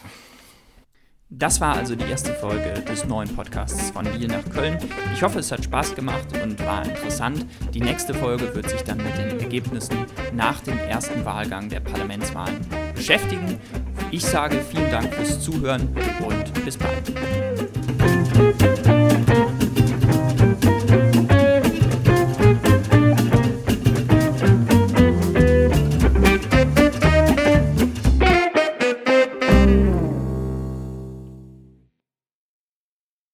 Das 1.34 1.62
war 1.62 1.78
also 1.78 1.96
die 1.96 2.04
erste 2.04 2.34
Folge 2.34 2.74
des 2.90 3.06
neuen 3.06 3.34
Podcasts 3.34 3.92
von 3.92 4.04
Lille 4.04 4.28
nach 4.28 4.50
Köln. 4.50 4.78
Ich 5.14 5.24
hoffe, 5.24 5.40
es 5.40 5.50
hat 5.50 5.64
Spaß 5.64 5.96
gemacht 5.96 6.28
und 6.44 6.60
war 6.66 6.84
interessant. 6.84 7.46
Die 7.74 7.80
nächste 7.80 8.14
Folge 8.14 8.54
wird 8.54 8.70
sich 8.70 8.82
dann 8.82 8.98
mit 8.98 9.18
den 9.18 9.40
Ergebnissen 9.40 9.96
nach 10.34 10.60
dem 10.60 10.78
ersten 10.78 11.24
Wahlgang 11.24 11.70
der 11.70 11.80
Parlamentswahlen 11.80 12.60
beschäftigen. 12.94 13.62
Ich 14.12 14.26
sage 14.26 14.60
vielen 14.60 14.92
Dank 14.92 15.14
fürs 15.14 15.40
Zuhören 15.40 15.96
und 16.20 16.66
bis 16.66 16.78
bald. 16.78 17.14